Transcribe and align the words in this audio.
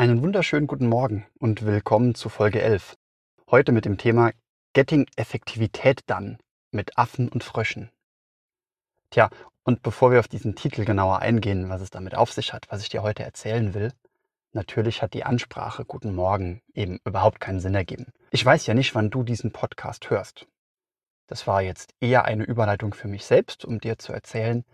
Einen 0.00 0.22
wunderschönen 0.22 0.66
guten 0.66 0.88
Morgen 0.88 1.26
und 1.38 1.66
willkommen 1.66 2.14
zu 2.14 2.30
Folge 2.30 2.62
11. 2.62 2.96
Heute 3.50 3.70
mit 3.70 3.84
dem 3.84 3.98
Thema 3.98 4.30
Getting 4.72 5.06
Effektivität 5.14 6.08
Done 6.08 6.38
mit 6.70 6.96
Affen 6.96 7.28
und 7.28 7.44
Fröschen. 7.44 7.90
Tja, 9.10 9.28
und 9.62 9.82
bevor 9.82 10.10
wir 10.10 10.20
auf 10.20 10.26
diesen 10.26 10.54
Titel 10.54 10.86
genauer 10.86 11.18
eingehen, 11.18 11.68
was 11.68 11.82
es 11.82 11.90
damit 11.90 12.14
auf 12.14 12.32
sich 12.32 12.54
hat, 12.54 12.64
was 12.70 12.80
ich 12.80 12.88
dir 12.88 13.02
heute 13.02 13.24
erzählen 13.24 13.74
will, 13.74 13.92
natürlich 14.52 15.02
hat 15.02 15.12
die 15.12 15.24
Ansprache 15.24 15.84
Guten 15.84 16.14
Morgen 16.14 16.62
eben 16.72 16.98
überhaupt 17.04 17.38
keinen 17.38 17.60
Sinn 17.60 17.74
ergeben. 17.74 18.06
Ich 18.30 18.42
weiß 18.42 18.66
ja 18.68 18.72
nicht, 18.72 18.94
wann 18.94 19.10
du 19.10 19.22
diesen 19.22 19.52
Podcast 19.52 20.08
hörst. 20.08 20.46
Das 21.26 21.46
war 21.46 21.60
jetzt 21.60 21.92
eher 22.00 22.24
eine 22.24 22.44
Überleitung 22.44 22.94
für 22.94 23.08
mich 23.08 23.26
selbst, 23.26 23.66
um 23.66 23.80
dir 23.80 23.98
zu 23.98 24.14
erzählen, 24.14 24.64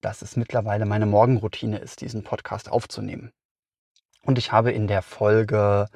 dass 0.00 0.22
es 0.22 0.36
mittlerweile 0.36 0.86
meine 0.86 1.06
Morgenroutine 1.06 1.78
ist, 1.78 2.02
diesen 2.02 2.22
Podcast 2.22 2.70
aufzunehmen. 2.70 3.32
Und 4.26 4.38
ich 4.38 4.50
habe 4.50 4.72
in 4.72 4.88
der 4.88 5.02
Folge, 5.02 5.86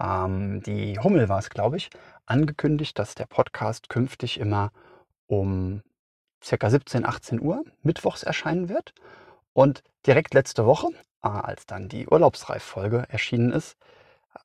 ähm, 0.00 0.62
die 0.62 0.98
Hummel 0.98 1.28
war 1.28 1.38
es, 1.38 1.50
glaube 1.50 1.76
ich, 1.76 1.90
angekündigt, 2.24 2.98
dass 2.98 3.14
der 3.14 3.26
Podcast 3.26 3.90
künftig 3.90 4.40
immer 4.40 4.72
um 5.26 5.82
circa 6.42 6.70
17, 6.70 7.04
18 7.04 7.40
Uhr 7.42 7.62
mittwochs 7.82 8.22
erscheinen 8.22 8.70
wird. 8.70 8.94
Und 9.52 9.82
direkt 10.06 10.32
letzte 10.32 10.64
Woche, 10.64 10.88
äh, 11.22 11.28
als 11.28 11.66
dann 11.66 11.90
die 11.90 12.08
Urlaubsreif-Folge 12.08 13.04
erschienen 13.10 13.52
ist, 13.52 13.76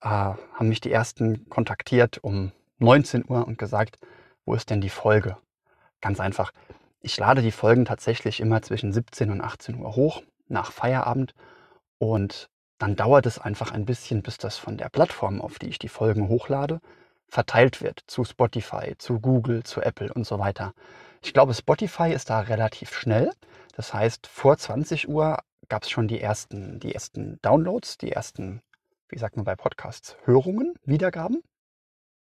äh, 0.02 0.10
haben 0.10 0.68
mich 0.68 0.82
die 0.82 0.92
ersten 0.92 1.48
kontaktiert 1.48 2.22
um 2.22 2.52
19 2.80 3.24
Uhr 3.26 3.48
und 3.48 3.58
gesagt, 3.58 4.00
wo 4.44 4.54
ist 4.54 4.70
denn 4.70 4.82
die 4.82 4.90
Folge? 4.90 5.38
Ganz 6.02 6.20
einfach. 6.20 6.52
Ich 7.00 7.18
lade 7.18 7.42
die 7.42 7.52
Folgen 7.52 7.86
tatsächlich 7.86 8.42
immer 8.42 8.62
zwischen 8.62 8.92
17 8.92 9.32
und 9.32 9.40
18 9.40 9.80
Uhr 9.80 9.96
hoch, 9.96 10.24
nach 10.50 10.74
Feierabend. 10.74 11.34
Und 12.00 12.50
dann 12.84 12.98
dauert 12.98 13.26
es 13.26 13.40
einfach 13.40 13.72
ein 13.72 13.86
bisschen, 13.86 14.24
bis 14.24 14.38
das 14.38 14.58
von 14.58 14.76
der 14.76 14.90
Plattform, 14.90 15.40
auf 15.40 15.58
die 15.58 15.70
ich 15.70 15.80
die 15.80 15.88
Folgen 15.88 16.28
hochlade, 16.28 16.82
verteilt 17.30 17.82
wird 17.82 18.04
zu 18.08 18.26
Spotify, 18.26 18.98
zu 18.98 19.22
Google, 19.22 19.64
zu 19.64 19.82
Apple 19.82 20.12
und 20.14 20.28
so 20.28 20.38
weiter. 20.38 20.74
Ich 21.22 21.32
glaube, 21.32 21.54
Spotify 21.54 22.12
ist 22.12 22.30
da 22.30 22.42
relativ 22.42 22.94
schnell. 22.94 23.32
Das 23.74 23.94
heißt, 23.94 24.28
vor 24.28 24.58
20 24.58 25.08
Uhr 25.08 25.38
gab 25.70 25.84
es 25.84 25.92
schon 25.92 26.10
die 26.10 26.20
ersten, 26.20 26.82
die 26.82 26.94
ersten 26.94 27.40
Downloads, 27.42 28.00
die 28.00 28.12
ersten, 28.12 28.62
wie 29.08 29.18
sagt 29.18 29.38
man 29.38 29.46
bei 29.46 29.56
Podcasts, 29.56 30.18
Hörungen, 30.26 30.74
Wiedergaben. 30.84 31.42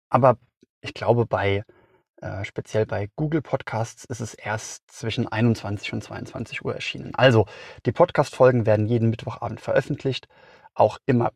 Aber 0.09 0.39
ich 0.81 0.92
glaube, 0.92 1.25
bei 1.25 1.62
äh, 2.20 2.44
speziell 2.44 2.86
bei 2.86 3.08
Google 3.16 3.42
Podcasts 3.42 4.05
ist 4.05 4.20
es 4.20 4.34
erst 4.34 4.91
zwischen 4.91 5.28
21 5.28 5.92
und 5.92 6.02
22 6.02 6.64
Uhr 6.64 6.74
erschienen. 6.74 7.14
Also 7.14 7.47
die 7.86 7.92
Podcast-Folgen 7.92 8.66
werden 8.66 8.86
jeden 8.86 9.11
Mittwochabend 9.11 9.61
veröffentlicht. 9.61 10.27
Auch 10.74 10.98
immer 11.06 11.33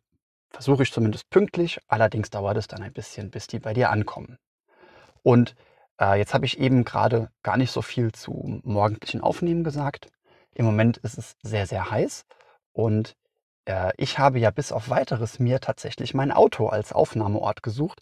versuche 0.49 0.83
ich 0.83 0.91
zumindest 0.91 1.29
pünktlich. 1.29 1.79
Allerdings 1.87 2.29
dauert 2.29 2.57
es 2.57 2.67
dann 2.67 2.83
ein 2.83 2.93
bisschen, 2.93 3.31
bis 3.31 3.47
die 3.47 3.59
bei 3.59 3.73
dir 3.73 3.89
ankommen. 3.89 4.37
Und 5.21 5.55
äh, 5.99 6.17
jetzt 6.17 6.33
habe 6.33 6.45
ich 6.45 6.59
eben 6.59 6.83
gerade 6.83 7.29
gar 7.43 7.57
nicht 7.57 7.71
so 7.71 7.81
viel 7.81 8.11
zu 8.11 8.61
morgendlichen 8.63 9.21
Aufnehmen 9.21 9.63
gesagt. 9.63 10.09
Im 10.53 10.65
Moment 10.65 10.97
ist 10.97 11.17
es 11.17 11.35
sehr, 11.41 11.65
sehr 11.65 11.89
heiß 11.91 12.25
und 12.73 13.15
äh, 13.65 13.91
ich 13.97 14.19
habe 14.19 14.39
ja 14.39 14.51
bis 14.51 14.71
auf 14.71 14.89
weiteres 14.89 15.39
mir 15.39 15.59
tatsächlich 15.61 16.13
mein 16.13 16.31
Auto 16.31 16.67
als 16.67 16.91
Aufnahmeort 16.93 17.63
gesucht, 17.63 18.01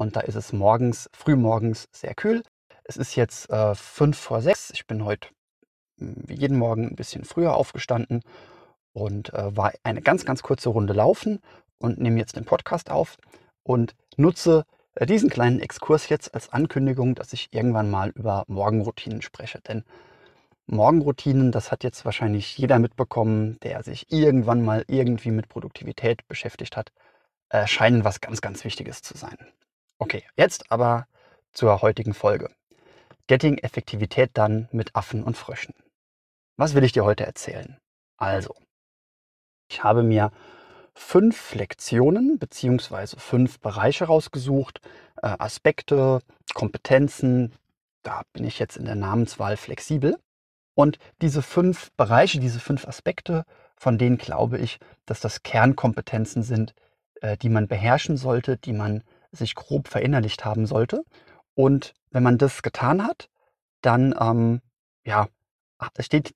und 0.00 0.16
da 0.16 0.20
ist 0.20 0.34
es 0.34 0.54
morgens, 0.54 1.10
frühmorgens 1.12 1.86
sehr 1.92 2.14
kühl. 2.14 2.42
Es 2.84 2.96
ist 2.96 3.16
jetzt 3.16 3.50
äh, 3.50 3.74
fünf 3.74 4.16
vor 4.16 4.40
sechs. 4.40 4.70
Ich 4.70 4.86
bin 4.86 5.04
heute 5.04 5.28
hm, 5.98 6.14
wie 6.26 6.36
jeden 6.36 6.56
Morgen 6.56 6.88
ein 6.88 6.96
bisschen 6.96 7.24
früher 7.24 7.54
aufgestanden 7.54 8.22
und 8.94 9.34
äh, 9.34 9.54
war 9.54 9.72
eine 9.82 10.00
ganz, 10.00 10.24
ganz 10.24 10.42
kurze 10.42 10.70
Runde 10.70 10.94
laufen 10.94 11.40
und 11.78 12.00
nehme 12.00 12.18
jetzt 12.18 12.36
den 12.36 12.46
Podcast 12.46 12.90
auf 12.90 13.18
und 13.62 13.94
nutze 14.16 14.64
äh, 14.94 15.04
diesen 15.04 15.28
kleinen 15.28 15.60
Exkurs 15.60 16.08
jetzt 16.08 16.32
als 16.34 16.50
Ankündigung, 16.50 17.14
dass 17.14 17.34
ich 17.34 17.48
irgendwann 17.52 17.90
mal 17.90 18.08
über 18.08 18.44
Morgenroutinen 18.48 19.20
spreche. 19.20 19.60
Denn 19.60 19.84
Morgenroutinen, 20.66 21.52
das 21.52 21.70
hat 21.70 21.84
jetzt 21.84 22.06
wahrscheinlich 22.06 22.56
jeder 22.56 22.78
mitbekommen, 22.78 23.58
der 23.62 23.82
sich 23.82 24.10
irgendwann 24.10 24.64
mal 24.64 24.82
irgendwie 24.88 25.30
mit 25.30 25.50
Produktivität 25.50 26.26
beschäftigt 26.26 26.78
hat, 26.78 26.90
äh, 27.50 27.66
scheinen 27.66 28.02
was 28.02 28.22
ganz, 28.22 28.40
ganz 28.40 28.64
Wichtiges 28.64 29.02
zu 29.02 29.14
sein. 29.14 29.36
Okay, 30.02 30.24
jetzt 30.34 30.72
aber 30.72 31.06
zur 31.52 31.82
heutigen 31.82 32.14
Folge. 32.14 32.50
Getting 33.26 33.58
Effektivität 33.58 34.30
dann 34.32 34.66
mit 34.72 34.96
Affen 34.96 35.22
und 35.22 35.36
Fröschen. 35.36 35.74
Was 36.56 36.74
will 36.74 36.84
ich 36.84 36.92
dir 36.92 37.04
heute 37.04 37.26
erzählen? 37.26 37.78
Also, 38.16 38.54
ich 39.70 39.84
habe 39.84 40.02
mir 40.02 40.32
fünf 40.94 41.54
Lektionen 41.54 42.38
bzw. 42.38 43.18
fünf 43.18 43.60
Bereiche 43.60 44.06
rausgesucht, 44.06 44.80
äh, 45.22 45.36
Aspekte, 45.38 46.22
Kompetenzen. 46.54 47.52
Da 48.02 48.22
bin 48.32 48.44
ich 48.44 48.58
jetzt 48.58 48.78
in 48.78 48.86
der 48.86 48.94
Namenswahl 48.94 49.58
flexibel. 49.58 50.18
Und 50.74 50.98
diese 51.20 51.42
fünf 51.42 51.90
Bereiche, 51.98 52.40
diese 52.40 52.58
fünf 52.58 52.88
Aspekte, 52.88 53.44
von 53.76 53.98
denen 53.98 54.16
glaube 54.16 54.56
ich, 54.56 54.78
dass 55.04 55.20
das 55.20 55.42
Kernkompetenzen 55.42 56.42
sind, 56.42 56.72
äh, 57.20 57.36
die 57.36 57.50
man 57.50 57.68
beherrschen 57.68 58.16
sollte, 58.16 58.56
die 58.56 58.72
man 58.72 59.04
sich 59.32 59.54
grob 59.54 59.88
verinnerlicht 59.88 60.44
haben 60.44 60.66
sollte. 60.66 61.04
Und 61.54 61.94
wenn 62.10 62.22
man 62.22 62.38
das 62.38 62.62
getan 62.62 63.06
hat, 63.06 63.28
dann 63.82 64.14
ähm, 64.18 64.60
ja, 65.04 65.28
steht 65.98 66.34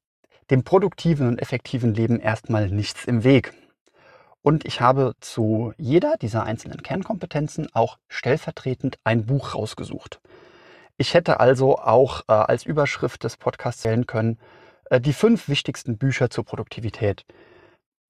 dem 0.50 0.64
produktiven 0.64 1.28
und 1.28 1.40
effektiven 1.40 1.94
Leben 1.94 2.20
erstmal 2.20 2.68
nichts 2.68 3.04
im 3.04 3.24
Weg. 3.24 3.52
Und 4.42 4.66
ich 4.66 4.80
habe 4.80 5.14
zu 5.20 5.72
jeder 5.78 6.16
dieser 6.18 6.44
einzelnen 6.44 6.82
Kernkompetenzen 6.82 7.68
auch 7.72 7.98
stellvertretend 8.08 8.98
ein 9.02 9.24
Buch 9.24 9.54
rausgesucht. 9.54 10.20
Ich 10.96 11.14
hätte 11.14 11.40
also 11.40 11.78
auch 11.78 12.22
äh, 12.28 12.32
als 12.32 12.64
Überschrift 12.66 13.24
des 13.24 13.36
Podcasts 13.36 13.82
zählen 13.82 14.06
können, 14.06 14.38
äh, 14.90 15.00
die 15.00 15.14
fünf 15.14 15.48
wichtigsten 15.48 15.96
Bücher 15.96 16.28
zur 16.28 16.44
Produktivität. 16.44 17.24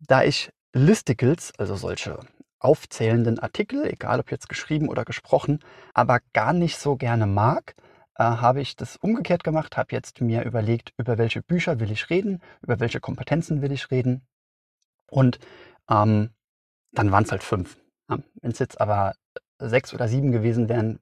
Da 0.00 0.24
ich 0.24 0.50
Listicles, 0.72 1.52
also 1.56 1.76
solche 1.76 2.18
aufzählenden 2.64 3.38
Artikel, 3.38 3.84
egal 3.86 4.20
ob 4.20 4.30
jetzt 4.30 4.48
geschrieben 4.48 4.88
oder 4.88 5.04
gesprochen, 5.04 5.60
aber 5.92 6.20
gar 6.32 6.52
nicht 6.52 6.78
so 6.78 6.96
gerne 6.96 7.26
mag, 7.26 7.74
äh, 8.16 8.24
habe 8.24 8.60
ich 8.60 8.76
das 8.76 8.96
umgekehrt 8.96 9.44
gemacht, 9.44 9.76
habe 9.76 9.88
jetzt 9.92 10.20
mir 10.20 10.44
überlegt, 10.44 10.92
über 10.96 11.18
welche 11.18 11.42
Bücher 11.42 11.80
will 11.80 11.90
ich 11.90 12.10
reden, 12.10 12.40
über 12.62 12.80
welche 12.80 13.00
Kompetenzen 13.00 13.62
will 13.62 13.72
ich 13.72 13.90
reden. 13.90 14.26
Und 15.10 15.38
ähm, 15.90 16.30
dann 16.92 17.12
waren 17.12 17.24
es 17.24 17.32
halt 17.32 17.42
fünf. 17.42 17.76
Ja, 18.08 18.18
Wenn 18.40 18.50
es 18.52 18.58
jetzt 18.58 18.80
aber 18.80 19.14
sechs 19.58 19.92
oder 19.94 20.08
sieben 20.08 20.32
gewesen 20.32 20.68
wären, 20.68 21.00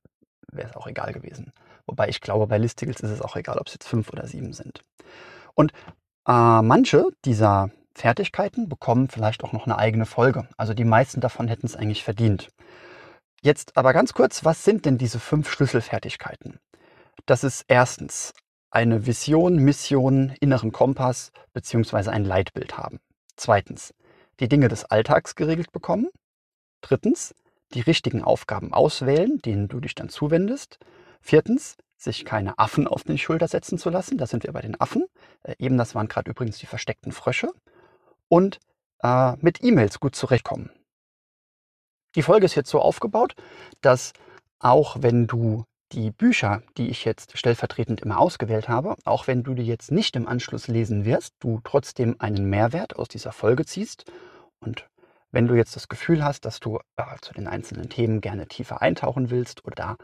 wäre 0.50 0.70
es 0.70 0.76
auch 0.76 0.86
egal 0.86 1.12
gewesen. 1.12 1.52
Wobei 1.86 2.08
ich 2.08 2.20
glaube, 2.20 2.46
bei 2.46 2.58
Listicles 2.58 3.00
ist 3.00 3.10
es 3.10 3.22
auch 3.22 3.36
egal, 3.36 3.58
ob 3.58 3.66
es 3.66 3.74
jetzt 3.74 3.88
fünf 3.88 4.10
oder 4.12 4.26
sieben 4.26 4.52
sind. 4.52 4.84
Und 5.54 5.72
äh, 6.26 6.62
manche 6.62 7.08
dieser 7.24 7.70
Fertigkeiten 7.94 8.68
bekommen 8.68 9.08
vielleicht 9.08 9.44
auch 9.44 9.52
noch 9.52 9.66
eine 9.66 9.78
eigene 9.78 10.06
Folge. 10.06 10.48
Also 10.56 10.74
die 10.74 10.84
meisten 10.84 11.20
davon 11.20 11.48
hätten 11.48 11.66
es 11.66 11.76
eigentlich 11.76 12.04
verdient. 12.04 12.48
Jetzt 13.42 13.76
aber 13.76 13.92
ganz 13.92 14.14
kurz, 14.14 14.44
was 14.44 14.64
sind 14.64 14.86
denn 14.86 14.98
diese 14.98 15.18
fünf 15.18 15.50
Schlüsselfertigkeiten? 15.50 16.58
Das 17.26 17.44
ist 17.44 17.64
erstens 17.68 18.32
eine 18.70 19.06
Vision, 19.06 19.56
Mission, 19.56 20.34
inneren 20.40 20.72
Kompass 20.72 21.32
bzw. 21.52 22.10
ein 22.10 22.24
Leitbild 22.24 22.78
haben. 22.78 23.00
Zweitens, 23.36 23.92
die 24.40 24.48
Dinge 24.48 24.68
des 24.68 24.84
Alltags 24.84 25.34
geregelt 25.34 25.72
bekommen. 25.72 26.08
Drittens, 26.80 27.34
die 27.74 27.80
richtigen 27.80 28.22
Aufgaben 28.22 28.72
auswählen, 28.72 29.38
denen 29.38 29.68
du 29.68 29.80
dich 29.80 29.94
dann 29.94 30.08
zuwendest. 30.08 30.78
Viertens, 31.20 31.76
sich 31.96 32.24
keine 32.24 32.58
Affen 32.58 32.86
auf 32.86 33.04
den 33.04 33.18
Schulter 33.18 33.46
setzen 33.48 33.78
zu 33.78 33.90
lassen. 33.90 34.18
Da 34.18 34.26
sind 34.26 34.44
wir 34.44 34.52
bei 34.52 34.62
den 34.62 34.80
Affen. 34.80 35.06
Äh, 35.42 35.54
eben 35.58 35.76
das 35.76 35.94
waren 35.94 36.08
gerade 36.08 36.30
übrigens 36.30 36.58
die 36.58 36.66
versteckten 36.66 37.12
Frösche 37.12 37.52
und 38.32 38.60
äh, 39.02 39.36
mit 39.42 39.62
E-Mails 39.62 40.00
gut 40.00 40.16
zurechtkommen. 40.16 40.70
Die 42.14 42.22
Folge 42.22 42.46
ist 42.46 42.54
jetzt 42.54 42.70
so 42.70 42.80
aufgebaut, 42.80 43.34
dass 43.82 44.14
auch 44.58 44.96
wenn 45.00 45.26
du 45.26 45.64
die 45.92 46.10
Bücher, 46.10 46.62
die 46.78 46.88
ich 46.88 47.04
jetzt 47.04 47.36
stellvertretend 47.36 48.00
immer 48.00 48.18
ausgewählt 48.18 48.70
habe, 48.70 48.96
auch 49.04 49.26
wenn 49.26 49.42
du 49.42 49.52
die 49.52 49.66
jetzt 49.66 49.90
nicht 49.90 50.16
im 50.16 50.26
Anschluss 50.26 50.66
lesen 50.66 51.04
wirst, 51.04 51.34
du 51.40 51.60
trotzdem 51.62 52.16
einen 52.20 52.48
Mehrwert 52.48 52.96
aus 52.96 53.08
dieser 53.08 53.32
Folge 53.32 53.66
ziehst. 53.66 54.10
Und 54.60 54.88
wenn 55.30 55.46
du 55.46 55.54
jetzt 55.54 55.76
das 55.76 55.88
Gefühl 55.88 56.24
hast, 56.24 56.46
dass 56.46 56.58
du 56.58 56.78
äh, 56.96 57.02
zu 57.20 57.34
den 57.34 57.46
einzelnen 57.46 57.90
Themen 57.90 58.22
gerne 58.22 58.46
tiefer 58.46 58.80
eintauchen 58.80 59.28
willst 59.28 59.66
oder 59.66 59.98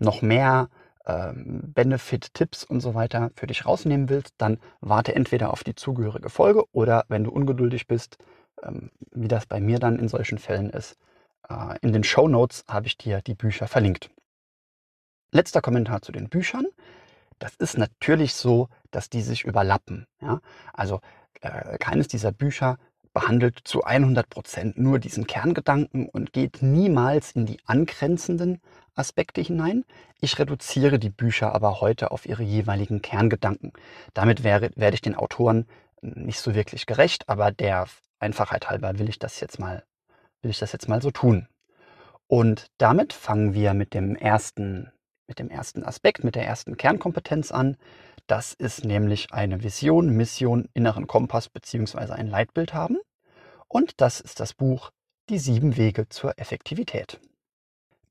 noch 0.00 0.22
mehr 0.22 0.70
ähm, 1.06 1.72
Benefit, 1.72 2.34
Tipps 2.34 2.64
und 2.64 2.80
so 2.80 2.94
weiter 2.94 3.30
für 3.34 3.46
dich 3.46 3.66
rausnehmen 3.66 4.08
willst, 4.08 4.34
dann 4.38 4.58
warte 4.80 5.14
entweder 5.14 5.52
auf 5.52 5.64
die 5.64 5.74
zugehörige 5.74 6.30
Folge 6.30 6.64
oder 6.72 7.04
wenn 7.08 7.24
du 7.24 7.30
ungeduldig 7.30 7.86
bist, 7.86 8.18
ähm, 8.62 8.90
wie 9.12 9.28
das 9.28 9.46
bei 9.46 9.60
mir 9.60 9.78
dann 9.78 9.98
in 9.98 10.08
solchen 10.08 10.38
Fällen 10.38 10.70
ist, 10.70 10.96
äh, 11.48 11.78
in 11.80 11.92
den 11.92 12.04
Show 12.04 12.28
Notes 12.28 12.64
habe 12.68 12.86
ich 12.86 12.98
dir 12.98 13.22
die 13.22 13.34
Bücher 13.34 13.66
verlinkt. 13.66 14.10
Letzter 15.32 15.60
Kommentar 15.60 16.02
zu 16.02 16.12
den 16.12 16.28
Büchern. 16.28 16.66
Das 17.38 17.54
ist 17.56 17.78
natürlich 17.78 18.34
so, 18.34 18.68
dass 18.90 19.08
die 19.08 19.22
sich 19.22 19.44
überlappen. 19.44 20.06
Ja? 20.20 20.40
Also 20.72 21.00
äh, 21.40 21.78
keines 21.78 22.08
dieser 22.08 22.32
Bücher 22.32 22.76
behandelt 23.12 23.60
zu 23.64 23.82
100 23.82 24.28
Prozent 24.28 24.78
nur 24.78 24.98
diesen 24.98 25.26
Kerngedanken 25.26 26.08
und 26.08 26.32
geht 26.32 26.62
niemals 26.62 27.32
in 27.32 27.46
die 27.46 27.58
angrenzenden 27.66 28.60
Aspekte 28.94 29.40
hinein. 29.40 29.84
Ich 30.20 30.38
reduziere 30.38 30.98
die 30.98 31.10
Bücher 31.10 31.54
aber 31.54 31.80
heute 31.80 32.10
auf 32.10 32.26
ihre 32.26 32.42
jeweiligen 32.42 33.02
Kerngedanken. 33.02 33.72
Damit 34.14 34.44
wäre, 34.44 34.70
werde 34.76 34.94
ich 34.94 35.02
den 35.02 35.14
Autoren 35.14 35.66
nicht 36.02 36.40
so 36.40 36.54
wirklich 36.54 36.86
gerecht, 36.86 37.28
aber 37.28 37.52
der 37.52 37.86
Einfachheit 38.18 38.68
halber 38.68 38.98
will 38.98 39.08
ich 39.08 39.18
das 39.18 39.40
jetzt 39.40 39.58
mal, 39.58 39.84
will 40.42 40.50
ich 40.50 40.58
das 40.58 40.72
jetzt 40.72 40.88
mal 40.88 41.02
so 41.02 41.10
tun. 41.10 41.48
Und 42.26 42.70
damit 42.78 43.12
fangen 43.12 43.54
wir 43.54 43.74
mit 43.74 43.92
dem 43.92 44.14
ersten, 44.14 44.92
mit 45.26 45.38
dem 45.38 45.50
ersten 45.50 45.84
Aspekt, 45.84 46.22
mit 46.22 46.36
der 46.36 46.46
ersten 46.46 46.76
Kernkompetenz 46.76 47.50
an. 47.50 47.76
Das 48.26 48.52
ist 48.52 48.84
nämlich 48.84 49.32
eine 49.32 49.64
Vision, 49.64 50.10
Mission, 50.10 50.68
inneren 50.72 51.06
Kompass 51.06 51.48
bzw. 51.48 52.12
ein 52.12 52.28
Leitbild 52.28 52.72
haben. 52.72 52.98
Und 53.66 54.00
das 54.00 54.20
ist 54.20 54.40
das 54.40 54.54
Buch 54.54 54.90
Die 55.28 55.38
sieben 55.38 55.76
Wege 55.76 56.08
zur 56.08 56.38
Effektivität. 56.38 57.20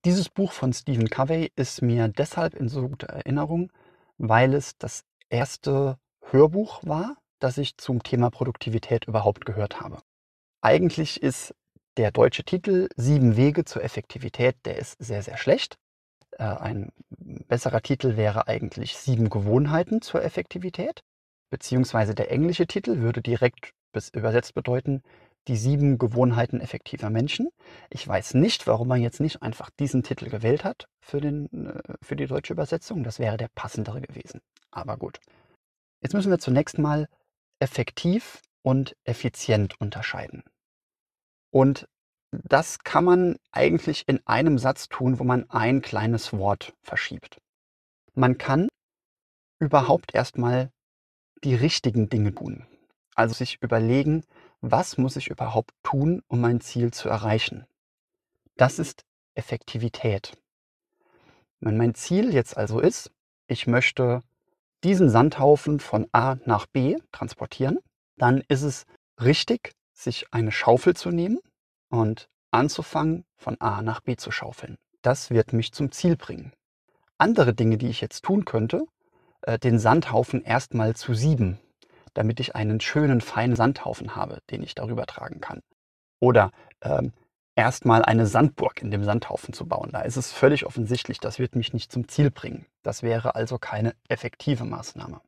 Dieses 0.06 0.30
Buch 0.30 0.54
von 0.54 0.72
Stephen 0.72 1.10
Covey 1.10 1.52
ist 1.58 1.82
mir 1.82 2.08
deshalb 2.08 2.54
in 2.54 2.70
so 2.70 2.88
guter 2.88 3.08
Erinnerung, 3.08 3.70
weil 4.18 4.54
es 4.54 4.78
das 4.78 5.04
erste 5.30 5.98
Hörbuch 6.22 6.82
war, 6.84 7.18
das 7.40 7.58
ich 7.58 7.78
zum 7.78 8.02
Thema 8.02 8.30
Produktivität 8.30 9.06
überhaupt 9.06 9.46
gehört 9.46 9.82
habe. 9.82 10.02
Eigentlich 10.62 11.22
ist 11.22 11.54
der 11.98 12.12
deutsche 12.12 12.46
Titel 12.46 12.88
Sieben 12.96 13.36
Wege 13.36 13.66
zur 13.66 13.84
Effektivität, 13.84 14.56
der 14.64 14.78
ist 14.78 14.96
sehr, 15.00 15.22
sehr 15.22 15.38
schlecht. 15.38 15.78
Äh, 16.38 16.44
ein 16.44 16.94
besserer 17.10 17.82
Titel 17.82 18.16
wäre 18.16 18.48
eigentlich 18.48 18.96
Sieben 18.96 19.30
Gewohnheiten 19.30 20.02
zur 20.02 20.24
Effektivität, 20.24 21.02
beziehungsweise 21.50 22.16
der 22.16 22.32
englische 22.32 22.68
Titel 22.68 23.00
würde 23.00 23.22
direkt 23.22 23.74
übersetzt 24.14 24.54
bedeuten 24.54 25.02
die 25.50 25.58
sieben 25.58 25.98
Gewohnheiten 25.98 26.62
effektiver 26.62 27.10
Menschen. 27.10 27.50
Ich 27.90 28.08
weiß 28.08 28.36
nicht, 28.36 28.68
warum 28.68 28.88
man 28.88 29.02
jetzt 29.02 29.20
nicht 29.20 29.42
einfach 29.42 29.72
diesen 29.72 30.04
Titel 30.04 30.30
gewählt 30.30 30.64
hat 30.64 30.88
für, 31.02 31.20
den, 31.20 31.48
äh, 31.66 31.96
für 32.04 32.16
die 32.16 32.28
deutsche 32.28 32.54
Übersetzung. 32.54 33.04
Das 33.04 33.18
wäre 33.18 33.36
der 33.36 33.50
passendere 33.50 34.00
gewesen. 34.00 34.42
Aber 34.70 34.96
gut. 34.96 35.20
Jetzt 36.02 36.14
müssen 36.14 36.30
wir 36.30 36.38
zunächst 36.38 36.78
mal 36.78 37.10
effektiv 37.60 38.42
und 38.62 38.96
effizient 39.06 39.82
unterscheiden. 39.82 40.44
Und 41.52 41.88
das 42.32 42.80
kann 42.80 43.04
man 43.04 43.38
eigentlich 43.52 44.04
in 44.08 44.26
einem 44.28 44.60
Satz 44.60 44.88
tun, 44.88 45.18
wo 45.18 45.24
man 45.24 45.50
ein 45.50 45.82
kleines 45.82 46.32
Wort 46.32 46.74
verschiebt. 46.84 47.42
Man 48.14 48.38
kann 48.38 48.70
überhaupt 49.60 50.14
erstmal 50.14 50.70
die 51.44 51.56
richtigen 51.56 52.08
Dinge 52.08 52.36
tun. 52.36 52.68
Also 53.16 53.34
sich 53.34 53.58
überlegen, 53.62 54.24
was 54.62 54.98
muss 54.98 55.16
ich 55.16 55.30
überhaupt 55.30 55.72
tun, 55.84 56.22
um 56.28 56.42
mein 56.42 56.62
Ziel 56.62 56.92
zu 56.92 57.10
erreichen? 57.10 57.66
Das 58.58 58.80
ist 58.80 59.06
Effektivität. 59.36 60.34
Wenn 61.60 61.78
mein 61.78 61.96
Ziel 61.96 62.34
jetzt 62.34 62.58
also 62.58 62.80
ist, 62.80 63.12
ich 63.48 63.68
möchte 63.68 64.22
diesen 64.84 65.10
Sandhaufen 65.10 65.80
von 65.80 66.08
A 66.12 66.38
nach 66.46 66.66
B 66.68 66.98
transportieren, 67.12 67.80
dann 68.18 68.44
ist 68.48 68.64
es 68.64 68.86
richtig, 69.22 69.74
sich 69.94 70.26
eine 70.32 70.52
Schaufel 70.52 70.96
zu 70.96 71.10
nehmen 71.10 71.40
und 71.90 72.30
anzufangen, 72.52 73.26
von 73.36 73.60
A 73.60 73.82
nach 73.82 74.02
B 74.02 74.16
zu 74.16 74.32
schaufeln. 74.32 74.78
Das 75.02 75.30
wird 75.30 75.54
mich 75.54 75.72
zum 75.72 75.92
Ziel 75.92 76.18
bringen. 76.18 76.54
Andere 77.18 77.54
Dinge, 77.54 77.78
die 77.78 77.90
ich 77.90 78.02
jetzt 78.02 78.24
tun 78.24 78.46
könnte, 78.46 78.86
äh, 79.42 79.60
den 79.60 79.80
Sandhaufen 79.80 80.44
erstmal 80.44 80.96
zu 80.96 81.14
sieben 81.14 81.60
damit 82.14 82.40
ich 82.40 82.56
einen 82.56 82.80
schönen, 82.80 83.22
feinen 83.22 83.56
Sandhaufen 83.56 84.16
habe, 84.16 84.40
den 84.50 84.64
ich 84.64 84.76
darüber 84.76 85.06
tragen 85.06 85.42
kann. 85.42 85.62
Oder 86.20 86.52
ähm, 86.82 87.14
erstmal 87.56 88.04
eine 88.04 88.26
Sandburg 88.26 88.82
in 88.82 88.92
dem 88.92 89.04
Sandhaufen 89.04 89.54
zu 89.54 89.68
bauen. 89.68 89.90
Da 89.92 90.02
ist 90.02 90.18
es 90.18 90.32
völlig 90.32 90.66
offensichtlich, 90.66 91.20
das 91.20 91.40
wird 91.40 91.56
mich 91.56 91.74
nicht 91.74 91.92
zum 91.92 92.08
Ziel 92.08 92.32
bringen. 92.32 92.66
Das 92.84 93.04
wäre 93.04 93.36
also 93.36 93.58
keine 93.58 93.94
effektive 94.08 94.66
Maßnahme. 94.66 95.22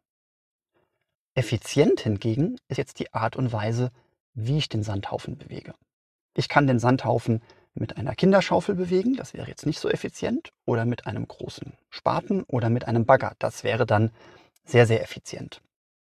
Effizient 1.33 2.01
hingegen 2.01 2.57
ist 2.67 2.77
jetzt 2.77 2.99
die 2.99 3.13
Art 3.13 3.35
und 3.35 3.53
Weise, 3.53 3.91
wie 4.33 4.57
ich 4.57 4.69
den 4.69 4.83
Sandhaufen 4.83 5.37
bewege. 5.37 5.73
Ich 6.35 6.49
kann 6.49 6.67
den 6.67 6.79
Sandhaufen 6.79 7.41
mit 7.73 7.97
einer 7.97 8.15
Kinderschaufel 8.15 8.75
bewegen, 8.75 9.15
das 9.15 9.33
wäre 9.33 9.47
jetzt 9.47 9.65
nicht 9.65 9.79
so 9.79 9.89
effizient, 9.89 10.51
oder 10.65 10.85
mit 10.85 11.07
einem 11.07 11.27
großen 11.27 11.73
Spaten 11.89 12.43
oder 12.43 12.69
mit 12.69 12.87
einem 12.87 13.05
Bagger, 13.05 13.33
das 13.39 13.63
wäre 13.63 13.85
dann 13.85 14.11
sehr, 14.65 14.85
sehr 14.85 15.01
effizient. 15.01 15.61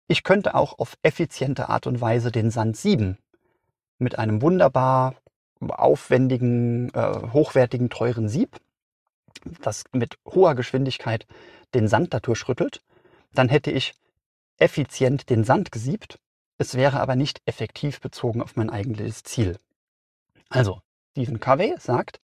Ich 0.09 0.23
könnte 0.23 0.55
auch 0.55 0.79
auf 0.79 0.97
effiziente 1.03 1.69
Art 1.69 1.87
und 1.87 2.01
Weise 2.01 2.31
den 2.31 2.51
Sand 2.51 2.77
sieben 2.77 3.19
mit 3.99 4.19
einem 4.19 4.43
wunderbar 4.43 5.17
aufwendigen, 5.61 6.91
äh, 6.95 7.33
hochwertigen, 7.33 7.91
teuren 7.91 8.29
Sieb, 8.29 8.57
das 9.63 9.85
mit 9.93 10.19
hoher 10.27 10.55
Geschwindigkeit 10.55 11.27
den 11.75 11.89
Sand 11.89 12.15
dadurch 12.15 12.47
rüttelt. 12.49 12.83
Dann 13.33 13.49
hätte 13.49 13.71
ich 13.71 13.95
effizient 14.59 15.29
den 15.31 15.45
Sand 15.45 15.73
gesiebt. 15.73 16.19
Es 16.59 16.75
wäre 16.75 17.01
aber 17.01 17.17
nicht 17.17 17.43
effektiv 17.45 18.01
bezogen 18.01 18.43
auf 18.43 18.57
mein 18.57 18.71
eigentliches 18.71 19.23
Ziel. 19.25 19.59
Also, 20.49 20.81
Stephen 21.13 21.41
Covey 21.41 21.75
sagt, 21.79 22.21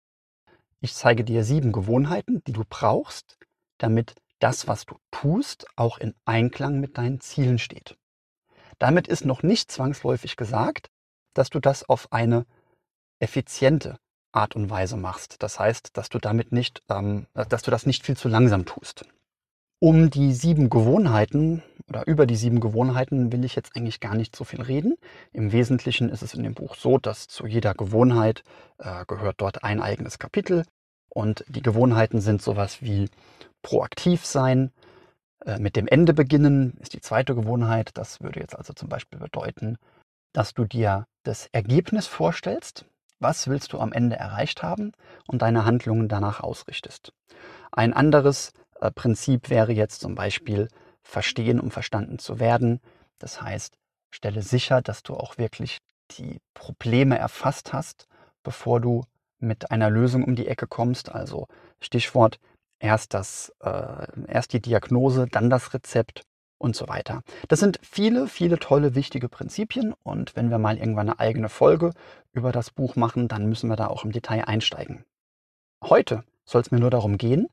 ich 0.79 0.93
zeige 0.93 1.23
dir 1.23 1.43
sieben 1.43 1.71
Gewohnheiten, 1.71 2.43
die 2.45 2.53
du 2.53 2.63
brauchst, 2.67 3.37
damit 3.77 4.15
das, 4.43 4.67
was 4.67 4.85
du 4.85 4.97
tust, 5.11 5.65
auch 5.77 5.97
in 5.97 6.13
Einklang 6.25 6.81
mit 6.81 6.97
deinen 6.97 7.21
Zielen 7.21 7.59
steht. 7.59 7.95
Damit 8.77 9.07
ist 9.07 9.25
noch 9.25 9.41
nicht 9.41 9.71
zwangsläufig 9.71 10.35
gesagt, 10.35 10.89
dass 11.33 11.49
du 11.49 11.61
das 11.61 11.87
auf 11.87 12.11
eine 12.11 12.45
effiziente 13.19 13.97
Art 14.33 14.55
und 14.55 14.69
Weise 14.69 14.97
machst. 14.97 15.41
Das 15.41 15.59
heißt, 15.59 15.95
dass 15.95 16.09
du 16.09 16.19
damit 16.19 16.51
nicht, 16.51 16.83
ähm, 16.89 17.27
dass 17.33 17.61
du 17.61 17.71
das 17.71 17.85
nicht 17.85 18.05
viel 18.05 18.17
zu 18.17 18.27
langsam 18.27 18.65
tust. 18.65 19.05
Um 19.79 20.09
die 20.09 20.33
sieben 20.33 20.69
Gewohnheiten 20.69 21.63
oder 21.87 22.05
über 22.07 22.25
die 22.25 22.35
sieben 22.35 22.59
Gewohnheiten 22.59 23.31
will 23.31 23.45
ich 23.45 23.55
jetzt 23.55 23.75
eigentlich 23.75 23.99
gar 23.99 24.15
nicht 24.15 24.35
so 24.35 24.43
viel 24.43 24.61
reden. 24.61 24.95
Im 25.31 25.51
Wesentlichen 25.51 26.09
ist 26.09 26.21
es 26.21 26.33
in 26.33 26.43
dem 26.43 26.53
Buch 26.53 26.75
so, 26.75 26.97
dass 26.97 27.27
zu 27.27 27.47
jeder 27.47 27.73
Gewohnheit 27.73 28.43
äh, 28.77 29.05
gehört 29.05 29.39
dort 29.39 29.63
ein 29.63 29.81
eigenes 29.81 30.19
Kapitel. 30.19 30.65
Und 31.09 31.45
die 31.47 31.61
Gewohnheiten 31.61 32.21
sind 32.21 32.41
sowas 32.41 32.81
wie 32.81 33.09
proaktiv 33.63 34.25
sein, 34.25 34.71
äh, 35.45 35.57
mit 35.57 35.75
dem 35.75 35.87
Ende 35.87 36.13
beginnen 36.13 36.77
ist 36.79 36.93
die 36.93 37.01
zweite 37.01 37.33
Gewohnheit. 37.33 37.91
Das 37.95 38.21
würde 38.21 38.39
jetzt 38.39 38.55
also 38.55 38.73
zum 38.73 38.89
Beispiel 38.89 39.19
bedeuten, 39.19 39.77
dass 40.33 40.53
du 40.53 40.65
dir 40.65 41.07
das 41.23 41.47
Ergebnis 41.51 42.05
vorstellst, 42.05 42.85
was 43.19 43.47
willst 43.47 43.73
du 43.73 43.79
am 43.79 43.93
Ende 43.93 44.17
erreicht 44.17 44.61
haben 44.61 44.91
und 45.27 45.41
deine 45.41 45.65
Handlungen 45.65 46.09
danach 46.09 46.41
ausrichtest. 46.41 47.13
Ein 47.71 47.93
anderes 47.93 48.51
äh, 48.79 48.91
Prinzip 48.91 49.49
wäre 49.49 49.71
jetzt 49.71 50.01
zum 50.01 50.15
Beispiel 50.15 50.67
verstehen, 51.01 51.59
um 51.59 51.71
verstanden 51.71 52.19
zu 52.19 52.39
werden. 52.39 52.79
Das 53.19 53.41
heißt, 53.41 53.77
stelle 54.11 54.41
sicher, 54.41 54.81
dass 54.81 55.03
du 55.03 55.15
auch 55.15 55.37
wirklich 55.37 55.79
die 56.11 56.39
Probleme 56.53 57.17
erfasst 57.17 57.73
hast, 57.73 58.07
bevor 58.43 58.79
du 58.79 59.05
mit 59.39 59.71
einer 59.71 59.89
Lösung 59.89 60.23
um 60.23 60.35
die 60.35 60.47
Ecke 60.47 60.67
kommst. 60.67 61.09
Also 61.09 61.47
Stichwort 61.81 62.39
erst, 62.83 63.13
das, 63.13 63.53
äh, 63.61 64.07
erst 64.27 64.53
die 64.53 64.61
Diagnose, 64.61 65.25
dann 65.31 65.49
das 65.49 65.73
Rezept 65.73 66.21
und 66.57 66.75
so 66.75 66.87
weiter. 66.87 67.23
Das 67.47 67.59
sind 67.59 67.79
viele, 67.81 68.27
viele 68.27 68.59
tolle, 68.59 68.93
wichtige 68.93 69.29
Prinzipien 69.29 69.93
und 70.03 70.35
wenn 70.35 70.49
wir 70.49 70.59
mal 70.59 70.77
irgendwann 70.77 71.09
eine 71.09 71.19
eigene 71.19 71.49
Folge 71.49 71.93
über 72.33 72.51
das 72.51 72.71
Buch 72.71 72.95
machen, 72.95 73.27
dann 73.27 73.47
müssen 73.47 73.69
wir 73.69 73.75
da 73.75 73.87
auch 73.87 74.03
im 74.03 74.11
Detail 74.11 74.45
einsteigen. 74.45 75.03
Heute 75.83 76.23
soll 76.45 76.61
es 76.61 76.71
mir 76.71 76.79
nur 76.79 76.89
darum 76.89 77.17
gehen, 77.17 77.47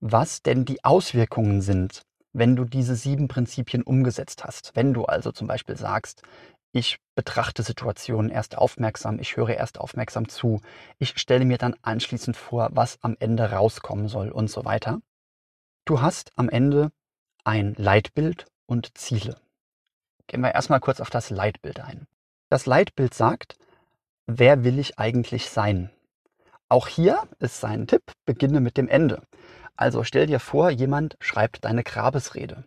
was 0.00 0.42
denn 0.42 0.64
die 0.64 0.84
Auswirkungen 0.84 1.62
sind, 1.62 2.02
wenn 2.34 2.56
du 2.56 2.64
diese 2.64 2.94
sieben 2.94 3.28
Prinzipien 3.28 3.82
umgesetzt 3.82 4.44
hast. 4.44 4.72
Wenn 4.74 4.92
du 4.92 5.04
also 5.04 5.32
zum 5.32 5.46
Beispiel 5.46 5.76
sagst, 5.76 6.22
ich 6.74 6.98
betrachte 7.14 7.62
Situationen 7.62 8.32
erst 8.32 8.58
aufmerksam, 8.58 9.20
ich 9.20 9.36
höre 9.36 9.50
erst 9.50 9.78
aufmerksam 9.78 10.28
zu, 10.28 10.60
ich 10.98 11.16
stelle 11.20 11.44
mir 11.44 11.56
dann 11.56 11.76
anschließend 11.82 12.36
vor, 12.36 12.68
was 12.72 12.98
am 13.00 13.16
Ende 13.20 13.52
rauskommen 13.52 14.08
soll 14.08 14.30
und 14.30 14.50
so 14.50 14.64
weiter. 14.64 15.00
Du 15.84 16.00
hast 16.00 16.32
am 16.34 16.48
Ende 16.48 16.90
ein 17.44 17.74
Leitbild 17.74 18.46
und 18.66 18.98
Ziele. 18.98 19.36
Gehen 20.26 20.40
wir 20.40 20.52
erstmal 20.52 20.80
kurz 20.80 21.00
auf 21.00 21.10
das 21.10 21.30
Leitbild 21.30 21.78
ein. 21.78 22.08
Das 22.48 22.66
Leitbild 22.66 23.14
sagt, 23.14 23.56
wer 24.26 24.64
will 24.64 24.80
ich 24.80 24.98
eigentlich 24.98 25.50
sein? 25.50 25.90
Auch 26.68 26.88
hier 26.88 27.22
ist 27.38 27.60
sein 27.60 27.86
Tipp, 27.86 28.02
beginne 28.24 28.58
mit 28.58 28.76
dem 28.78 28.88
Ende. 28.88 29.22
Also 29.76 30.02
stell 30.02 30.26
dir 30.26 30.40
vor, 30.40 30.70
jemand 30.70 31.16
schreibt 31.20 31.64
deine 31.64 31.84
Grabesrede. 31.84 32.64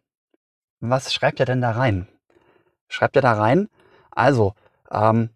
Was 0.79 1.13
schreibt 1.13 1.41
er 1.41 1.45
denn 1.45 1.61
da 1.61 1.71
rein? 1.71 2.07
Schreibt 2.87 3.17
er 3.17 3.21
da 3.21 3.33
rein, 3.33 3.67
also, 4.17 4.53
ähm, 4.91 5.29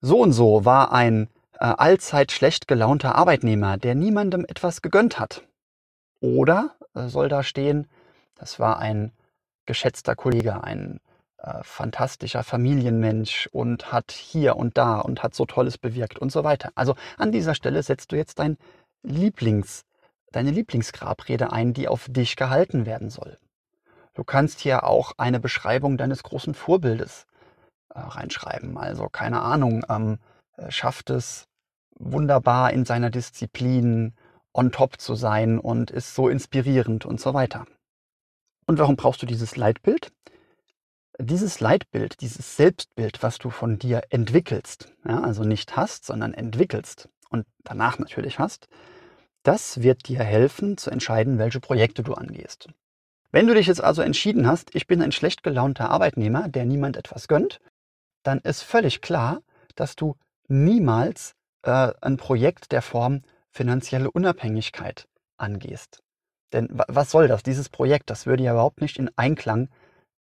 so 0.00 0.20
und 0.20 0.32
so 0.32 0.64
war 0.64 0.92
ein 0.92 1.28
äh, 1.54 1.64
allzeit 1.64 2.32
schlecht 2.32 2.68
gelaunter 2.68 3.14
Arbeitnehmer, 3.16 3.76
der 3.76 3.94
niemandem 3.94 4.44
etwas 4.46 4.82
gegönnt 4.82 5.18
hat. 5.18 5.42
Oder 6.20 6.76
äh, 6.94 7.08
soll 7.08 7.28
da 7.28 7.42
stehen, 7.42 7.88
das 8.36 8.60
war 8.60 8.78
ein 8.78 9.12
geschätzter 9.66 10.14
Kollege, 10.14 10.62
ein 10.62 11.00
äh, 11.38 11.62
fantastischer 11.62 12.44
Familienmensch 12.44 13.48
und 13.52 13.92
hat 13.92 14.12
hier 14.12 14.56
und 14.56 14.78
da 14.78 14.98
und 15.00 15.22
hat 15.22 15.34
so 15.34 15.44
Tolles 15.46 15.78
bewirkt 15.78 16.18
und 16.18 16.30
so 16.30 16.44
weiter. 16.44 16.70
Also 16.74 16.94
an 17.16 17.32
dieser 17.32 17.54
Stelle 17.54 17.82
setzt 17.82 18.12
du 18.12 18.16
jetzt 18.16 18.38
dein 18.38 18.56
Lieblings, 19.02 19.84
deine 20.32 20.50
Lieblingsgrabrede 20.50 21.52
ein, 21.52 21.74
die 21.74 21.88
auf 21.88 22.06
dich 22.08 22.36
gehalten 22.36 22.86
werden 22.86 23.10
soll. 23.10 23.38
Du 24.14 24.24
kannst 24.24 24.60
hier 24.60 24.84
auch 24.84 25.12
eine 25.16 25.38
Beschreibung 25.38 25.96
deines 25.96 26.22
großen 26.22 26.54
Vorbildes 26.54 27.26
äh, 27.94 28.00
reinschreiben. 28.00 28.76
Also 28.76 29.08
keine 29.08 29.40
Ahnung, 29.40 29.84
ähm, 29.88 30.18
äh, 30.56 30.70
schafft 30.70 31.10
es 31.10 31.46
wunderbar 31.98 32.72
in 32.72 32.84
seiner 32.84 33.10
Disziplin 33.10 34.14
on 34.52 34.72
top 34.72 35.00
zu 35.00 35.14
sein 35.14 35.58
und 35.58 35.90
ist 35.90 36.14
so 36.14 36.28
inspirierend 36.28 37.06
und 37.06 37.20
so 37.20 37.34
weiter. 37.34 37.66
Und 38.66 38.78
warum 38.78 38.96
brauchst 38.96 39.22
du 39.22 39.26
dieses 39.26 39.56
Leitbild? 39.56 40.12
Dieses 41.20 41.58
Leitbild, 41.60 42.20
dieses 42.20 42.56
Selbstbild, 42.56 43.22
was 43.22 43.38
du 43.38 43.50
von 43.50 43.78
dir 43.78 44.02
entwickelst, 44.10 44.92
ja, 45.06 45.20
also 45.20 45.42
nicht 45.42 45.76
hast, 45.76 46.04
sondern 46.04 46.32
entwickelst 46.32 47.08
und 47.30 47.46
danach 47.64 47.98
natürlich 47.98 48.38
hast, 48.38 48.68
das 49.42 49.82
wird 49.82 50.08
dir 50.08 50.22
helfen 50.22 50.76
zu 50.76 50.90
entscheiden, 50.90 51.38
welche 51.38 51.60
Projekte 51.60 52.02
du 52.02 52.14
angehst. 52.14 52.68
Wenn 53.30 53.46
du 53.46 53.54
dich 53.54 53.66
jetzt 53.66 53.82
also 53.82 54.02
entschieden 54.02 54.46
hast, 54.46 54.74
ich 54.74 54.86
bin 54.86 55.02
ein 55.02 55.12
schlecht 55.12 55.42
gelaunter 55.42 55.90
Arbeitnehmer, 55.90 56.48
der 56.48 56.64
niemand 56.64 56.96
etwas 56.96 57.28
gönnt, 57.28 57.60
dann 58.22 58.38
ist 58.40 58.62
völlig 58.62 59.00
klar, 59.00 59.40
dass 59.74 59.96
du 59.96 60.16
niemals 60.48 61.34
äh, 61.62 61.92
ein 62.00 62.16
Projekt 62.16 62.72
der 62.72 62.82
Form 62.82 63.22
finanzielle 63.50 64.10
Unabhängigkeit 64.10 65.08
angehst. 65.36 66.02
Denn 66.52 66.68
was 66.70 67.10
soll 67.10 67.28
das? 67.28 67.42
Dieses 67.42 67.68
Projekt, 67.68 68.10
das 68.10 68.26
würde 68.26 68.42
ja 68.42 68.52
überhaupt 68.52 68.80
nicht 68.80 68.98
in 68.98 69.10
Einklang 69.16 69.68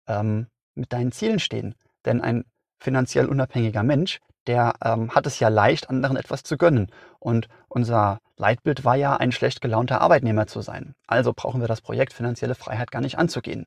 ähm, 0.08 0.48
mit 0.74 0.92
deinen 0.92 1.12
Zielen 1.12 1.38
stehen. 1.38 1.74
Denn 2.04 2.20
ein 2.20 2.44
finanziell 2.78 3.26
unabhängiger 3.26 3.82
Mensch, 3.82 4.20
der 4.46 4.74
ähm, 4.84 5.14
hat 5.14 5.26
es 5.26 5.40
ja 5.40 5.48
leicht, 5.48 5.90
anderen 5.90 6.16
etwas 6.16 6.42
zu 6.42 6.56
gönnen. 6.56 6.90
Und 7.18 7.48
unser 7.68 8.18
Leitbild 8.36 8.84
war 8.84 8.96
ja, 8.96 9.16
ein 9.16 9.32
schlecht 9.32 9.60
gelaunter 9.60 10.00
Arbeitnehmer 10.00 10.46
zu 10.46 10.60
sein. 10.60 10.94
Also 11.06 11.32
brauchen 11.32 11.60
wir 11.60 11.68
das 11.68 11.80
Projekt 11.80 12.12
finanzielle 12.12 12.54
Freiheit 12.54 12.90
gar 12.90 13.00
nicht 13.00 13.18
anzugehen. 13.18 13.66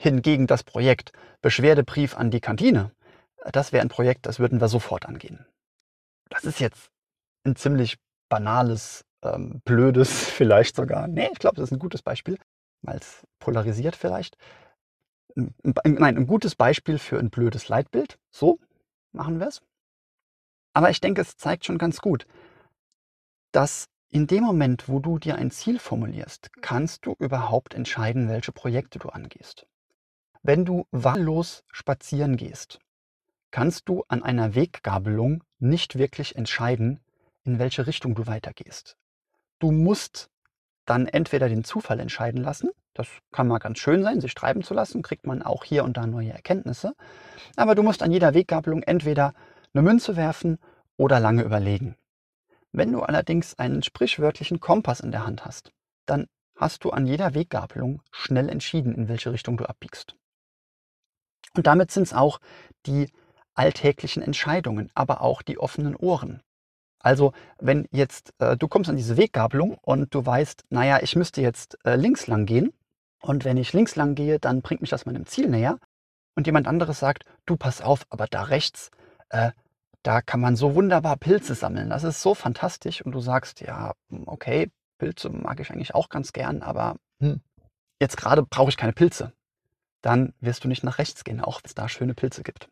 Hingegen 0.00 0.46
das 0.46 0.62
Projekt 0.62 1.12
Beschwerdebrief 1.40 2.16
an 2.16 2.30
die 2.30 2.40
Kantine, 2.40 2.90
das 3.52 3.72
wäre 3.72 3.82
ein 3.82 3.88
Projekt, 3.88 4.26
das 4.26 4.38
würden 4.38 4.60
wir 4.60 4.68
sofort 4.68 5.06
angehen. 5.06 5.46
Das 6.30 6.44
ist 6.44 6.60
jetzt 6.60 6.90
ein 7.44 7.56
ziemlich 7.56 7.98
banales, 8.28 9.04
ähm, 9.22 9.60
blödes 9.64 10.10
vielleicht 10.30 10.76
sogar. 10.76 11.08
Nee, 11.08 11.28
ich 11.32 11.38
glaube, 11.38 11.56
das 11.56 11.64
ist 11.64 11.72
ein 11.72 11.78
gutes 11.78 12.02
Beispiel, 12.02 12.38
weil 12.82 12.98
es 12.98 13.26
polarisiert 13.38 13.96
vielleicht. 13.96 14.36
Nein, 15.36 16.16
ein 16.16 16.26
gutes 16.26 16.54
Beispiel 16.54 16.98
für 16.98 17.18
ein 17.18 17.30
blödes 17.30 17.68
Leitbild. 17.68 18.18
So 18.30 18.60
machen 19.12 19.40
wir 19.40 19.48
es. 19.48 19.62
Aber 20.72 20.90
ich 20.90 21.00
denke, 21.00 21.20
es 21.20 21.36
zeigt 21.36 21.64
schon 21.64 21.78
ganz 21.78 22.00
gut, 22.00 22.26
dass 23.52 23.88
in 24.10 24.26
dem 24.26 24.44
Moment, 24.44 24.88
wo 24.88 25.00
du 25.00 25.18
dir 25.18 25.36
ein 25.36 25.50
Ziel 25.50 25.78
formulierst, 25.78 26.50
kannst 26.60 27.06
du 27.06 27.14
überhaupt 27.18 27.74
entscheiden, 27.74 28.28
welche 28.28 28.52
Projekte 28.52 28.98
du 28.98 29.08
angehst. 29.08 29.66
Wenn 30.42 30.64
du 30.64 30.86
wahllos 30.90 31.64
spazieren 31.72 32.36
gehst, 32.36 32.78
kannst 33.54 33.88
du 33.88 34.02
an 34.08 34.24
einer 34.24 34.56
Weggabelung 34.56 35.44
nicht 35.60 35.96
wirklich 35.96 36.34
entscheiden, 36.34 36.98
in 37.44 37.60
welche 37.60 37.86
Richtung 37.86 38.16
du 38.16 38.26
weitergehst. 38.26 38.96
Du 39.60 39.70
musst 39.70 40.28
dann 40.86 41.06
entweder 41.06 41.48
den 41.48 41.62
Zufall 41.62 42.00
entscheiden 42.00 42.42
lassen, 42.42 42.70
das 42.94 43.06
kann 43.30 43.46
mal 43.46 43.60
ganz 43.60 43.78
schön 43.78 44.02
sein, 44.02 44.20
sich 44.20 44.34
treiben 44.34 44.64
zu 44.64 44.74
lassen, 44.74 45.02
kriegt 45.02 45.24
man 45.24 45.40
auch 45.40 45.62
hier 45.62 45.84
und 45.84 45.96
da 45.96 46.04
neue 46.04 46.32
Erkenntnisse, 46.32 46.96
aber 47.54 47.76
du 47.76 47.84
musst 47.84 48.02
an 48.02 48.10
jeder 48.10 48.34
Weggabelung 48.34 48.82
entweder 48.82 49.34
eine 49.72 49.82
Münze 49.82 50.16
werfen 50.16 50.58
oder 50.96 51.20
lange 51.20 51.44
überlegen. 51.44 51.94
Wenn 52.72 52.90
du 52.90 53.02
allerdings 53.02 53.56
einen 53.56 53.84
sprichwörtlichen 53.84 54.58
Kompass 54.58 54.98
in 54.98 55.12
der 55.12 55.24
Hand 55.24 55.44
hast, 55.44 55.70
dann 56.06 56.26
hast 56.56 56.82
du 56.82 56.90
an 56.90 57.06
jeder 57.06 57.34
Weggabelung 57.34 58.02
schnell 58.10 58.48
entschieden, 58.48 58.96
in 58.96 59.06
welche 59.06 59.30
Richtung 59.30 59.56
du 59.56 59.66
abbiegst. 59.66 60.16
Und 61.56 61.68
damit 61.68 61.92
sind 61.92 62.02
es 62.02 62.12
auch 62.12 62.40
die 62.86 63.12
alltäglichen 63.54 64.22
Entscheidungen, 64.22 64.90
aber 64.94 65.20
auch 65.20 65.42
die 65.42 65.58
offenen 65.58 65.96
Ohren. 65.96 66.42
Also 66.98 67.32
wenn 67.58 67.86
jetzt 67.90 68.32
äh, 68.38 68.56
du 68.56 68.66
kommst 68.66 68.88
an 68.88 68.96
diese 68.96 69.16
Weggabelung 69.16 69.76
und 69.82 70.14
du 70.14 70.24
weißt, 70.24 70.64
naja, 70.70 71.00
ich 71.02 71.16
müsste 71.16 71.42
jetzt 71.42 71.78
äh, 71.84 71.96
links 71.96 72.26
lang 72.26 72.46
gehen 72.46 72.72
und 73.20 73.44
wenn 73.44 73.58
ich 73.58 73.72
links 73.74 73.94
lang 73.94 74.14
gehe, 74.14 74.38
dann 74.38 74.62
bringt 74.62 74.80
mich 74.80 74.90
das 74.90 75.04
meinem 75.04 75.26
Ziel 75.26 75.48
näher 75.48 75.78
und 76.34 76.46
jemand 76.46 76.66
anderes 76.66 76.98
sagt, 76.98 77.24
du 77.44 77.56
pass 77.56 77.82
auf, 77.82 78.06
aber 78.08 78.26
da 78.26 78.44
rechts, 78.44 78.90
äh, 79.28 79.50
da 80.02 80.22
kann 80.22 80.40
man 80.40 80.56
so 80.56 80.74
wunderbar 80.74 81.16
Pilze 81.16 81.54
sammeln. 81.54 81.90
Das 81.90 82.04
ist 82.04 82.22
so 82.22 82.34
fantastisch 82.34 83.02
und 83.02 83.12
du 83.12 83.20
sagst, 83.20 83.60
ja, 83.60 83.92
hm, 84.08 84.24
okay, 84.26 84.70
Pilze 84.98 85.30
mag 85.30 85.60
ich 85.60 85.70
eigentlich 85.70 85.94
auch 85.94 86.08
ganz 86.08 86.32
gern, 86.32 86.62
aber 86.62 86.96
hm, 87.20 87.40
jetzt 88.00 88.16
gerade 88.16 88.42
brauche 88.42 88.70
ich 88.70 88.76
keine 88.76 88.92
Pilze. 88.92 89.32
Dann 90.00 90.32
wirst 90.40 90.64
du 90.64 90.68
nicht 90.68 90.84
nach 90.84 90.98
rechts 90.98 91.24
gehen, 91.24 91.40
auch 91.40 91.60
wenn 91.62 91.68
es 91.68 91.74
da 91.74 91.88
schöne 91.88 92.14
Pilze 92.14 92.42
gibt. 92.42 92.68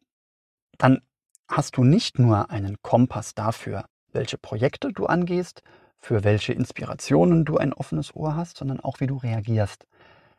Dann 0.82 1.00
hast 1.46 1.76
du 1.76 1.84
nicht 1.84 2.18
nur 2.18 2.50
einen 2.50 2.82
Kompass 2.82 3.36
dafür, 3.36 3.84
welche 4.10 4.36
Projekte 4.36 4.92
du 4.92 5.06
angehst, 5.06 5.62
für 6.00 6.24
welche 6.24 6.54
Inspirationen 6.54 7.44
du 7.44 7.56
ein 7.56 7.72
offenes 7.72 8.16
Ohr 8.16 8.34
hast, 8.34 8.56
sondern 8.56 8.80
auch 8.80 8.98
wie 8.98 9.06
du 9.06 9.16
reagierst. 9.16 9.86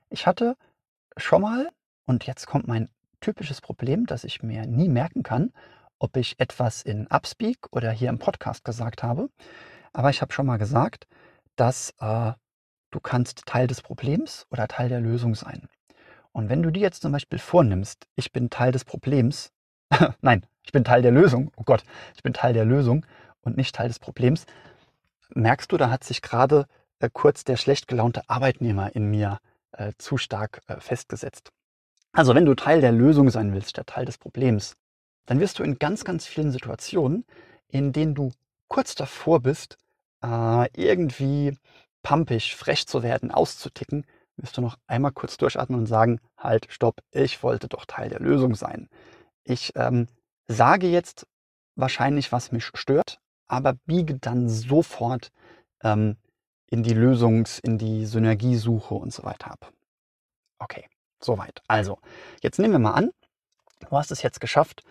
Ich 0.09 0.27
hatte 0.27 0.57
schon 1.15 1.43
mal, 1.43 1.69
und 2.05 2.25
jetzt 2.25 2.45
kommt 2.45 2.67
mein 2.67 2.89
typisches 3.21 3.61
Problem, 3.61 4.05
dass 4.05 4.25
ich 4.25 4.43
mir 4.43 4.65
nie 4.65 4.89
merken 4.89 5.23
kann, 5.23 5.53
ob 5.97 6.17
ich 6.17 6.37
etwas 6.41 6.81
in 6.81 7.07
Upspeak 7.07 7.59
oder 7.71 7.91
hier 7.91 8.09
im 8.09 8.19
Podcast 8.19 8.65
gesagt 8.65 9.01
habe. 9.01 9.29
Aber 9.93 10.09
ich 10.09 10.21
habe 10.21 10.33
schon 10.33 10.45
mal 10.45 10.57
gesagt, 10.57 11.07
dass 11.55 11.93
äh, 11.99 12.33
du 12.91 12.99
kannst 12.99 13.45
Teil 13.45 13.67
des 13.67 13.81
Problems 13.81 14.45
oder 14.49 14.67
Teil 14.67 14.89
der 14.89 14.99
Lösung 14.99 15.35
sein. 15.35 15.69
Und 16.33 16.49
wenn 16.49 16.61
du 16.61 16.69
dir 16.69 16.81
jetzt 16.81 17.01
zum 17.01 17.13
Beispiel 17.13 17.39
vornimmst, 17.39 18.09
ich 18.15 18.33
bin 18.33 18.49
Teil 18.49 18.73
des 18.73 18.83
Problems, 18.83 19.52
nein, 20.21 20.45
ich 20.63 20.71
bin 20.71 20.83
Teil 20.83 21.01
der 21.01 21.11
Lösung, 21.11 21.51
oh 21.55 21.63
Gott, 21.63 21.83
ich 22.15 22.23
bin 22.23 22.33
Teil 22.33 22.53
der 22.53 22.65
Lösung 22.65 23.05
und 23.41 23.57
nicht 23.57 23.75
Teil 23.75 23.87
des 23.87 23.99
Problems. 23.99 24.45
Merkst 25.29 25.71
du, 25.71 25.77
da 25.77 25.89
hat 25.89 26.03
sich 26.03 26.21
gerade 26.21 26.67
äh, 26.99 27.09
kurz 27.11 27.43
der 27.43 27.57
schlecht 27.57 27.87
gelaunte 27.87 28.21
Arbeitnehmer 28.27 28.95
in 28.95 29.09
mir 29.09 29.39
äh, 29.71 29.93
zu 29.97 30.17
stark 30.17 30.61
äh, 30.67 30.79
festgesetzt. 30.79 31.51
Also 32.11 32.35
wenn 32.35 32.45
du 32.45 32.53
Teil 32.53 32.81
der 32.81 32.91
Lösung 32.91 33.29
sein 33.29 33.53
willst, 33.53 33.77
der 33.77 33.85
Teil 33.85 34.05
des 34.05 34.17
Problems, 34.17 34.75
dann 35.25 35.39
wirst 35.39 35.59
du 35.59 35.63
in 35.63 35.79
ganz, 35.79 36.03
ganz 36.03 36.25
vielen 36.27 36.51
Situationen, 36.51 37.25
in 37.67 37.91
denen 37.91 38.13
du 38.13 38.31
kurz 38.67 38.95
davor 38.95 39.41
bist, 39.41 39.77
äh, 40.23 40.67
irgendwie 40.75 41.57
pampig, 42.03 42.55
frech 42.55 42.85
zu 42.87 43.01
werden, 43.01 43.31
auszuticken, 43.31 44.05
wirst 44.37 44.57
du 44.57 44.61
noch 44.61 44.77
einmal 44.87 45.11
kurz 45.11 45.37
durchatmen 45.37 45.79
und 45.79 45.85
sagen, 45.85 46.19
halt, 46.37 46.67
stopp, 46.69 47.01
ich 47.11 47.41
wollte 47.43 47.67
doch 47.67 47.85
Teil 47.85 48.09
der 48.09 48.19
Lösung 48.19 48.55
sein. 48.55 48.89
Ich 49.43 49.73
ähm, 49.75 50.07
sage 50.47 50.87
jetzt 50.87 51.27
wahrscheinlich, 51.75 52.31
was 52.31 52.51
mich 52.51 52.65
stört, 52.73 53.19
aber 53.47 53.73
biege 53.85 54.15
dann 54.15 54.49
sofort 54.49 55.31
ähm, 55.83 56.17
in 56.67 56.83
die 56.83 56.95
Lösungs-, 56.95 57.59
in 57.63 57.77
die 57.77 58.05
Synergiesuche 58.05 58.95
und 58.95 59.13
so 59.13 59.23
weiter 59.23 59.51
ab. 59.51 59.71
Okay, 60.59 60.87
soweit. 61.19 61.61
Also, 61.67 61.99
jetzt 62.41 62.59
nehmen 62.59 62.73
wir 62.73 62.79
mal 62.79 62.93
an, 62.93 63.11
du 63.79 63.97
hast 63.97 64.11
es 64.11 64.21
jetzt 64.21 64.39
geschafft, 64.39 64.83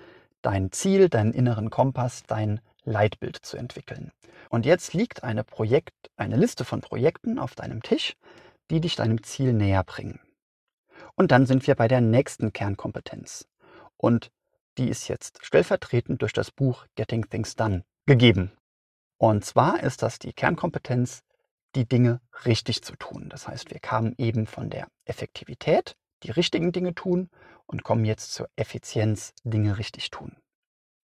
dein 0.43 0.71
Ziel, 0.73 1.09
deinen 1.09 1.33
inneren 1.33 1.71
Kompass, 1.71 2.25
dein 2.27 2.61
Leitbild 2.85 3.37
zu 3.37 3.57
entwickeln. 3.57 4.13
Und 4.51 4.67
jetzt 4.67 4.93
liegt 4.93 5.25
eine 5.25 5.45
Projekt, 5.45 5.95
eine 6.17 6.37
Liste 6.37 6.65
von 6.65 6.81
Projekten 6.81 7.39
auf 7.39 7.55
deinem 7.55 7.83
Tisch, 7.83 8.17
die 8.71 8.81
dich 8.81 8.97
deinem 8.97 9.23
Ziel 9.23 9.53
näher 9.53 9.85
bringen. 9.85 10.21
Und 11.15 11.31
dann 11.31 11.47
sind 11.47 11.67
wir 11.67 11.75
bei 11.75 11.89
der 11.89 12.01
nächsten 12.01 12.53
Kernkompetenz. 12.53 13.47
Und 13.97 14.31
die 14.79 14.89
ist 14.89 15.09
jetzt 15.09 15.45
stellvertretend 15.45 16.23
durch 16.23 16.33
das 16.33 16.51
Buch 16.51 16.87
Getting 16.95 17.29
Things 17.29 17.57
Done 17.57 17.85
gegeben. 18.07 18.53
Und 19.19 19.45
zwar 19.45 19.83
ist 19.83 20.03
das 20.03 20.19
die 20.19 20.33
Kernkompetenz, 20.33 21.23
die 21.75 21.89
Dinge 21.89 22.21
richtig 22.45 22.83
zu 22.83 22.97
tun. 22.97 23.29
Das 23.29 23.49
heißt, 23.49 23.71
wir 23.71 23.81
kamen 23.81 24.15
eben 24.19 24.47
von 24.47 24.71
der 24.71 24.89
Effektivität, 25.05 25.97
die 26.23 26.31
richtigen 26.31 26.73
Dinge 26.73 26.95
tun, 26.95 27.31
und 27.67 27.85
kommen 27.85 28.05
jetzt 28.05 28.33
zur 28.33 28.49
Effizienz, 28.57 29.33
Dinge 29.45 29.79
richtig 29.79 30.11
tun. 30.11 30.37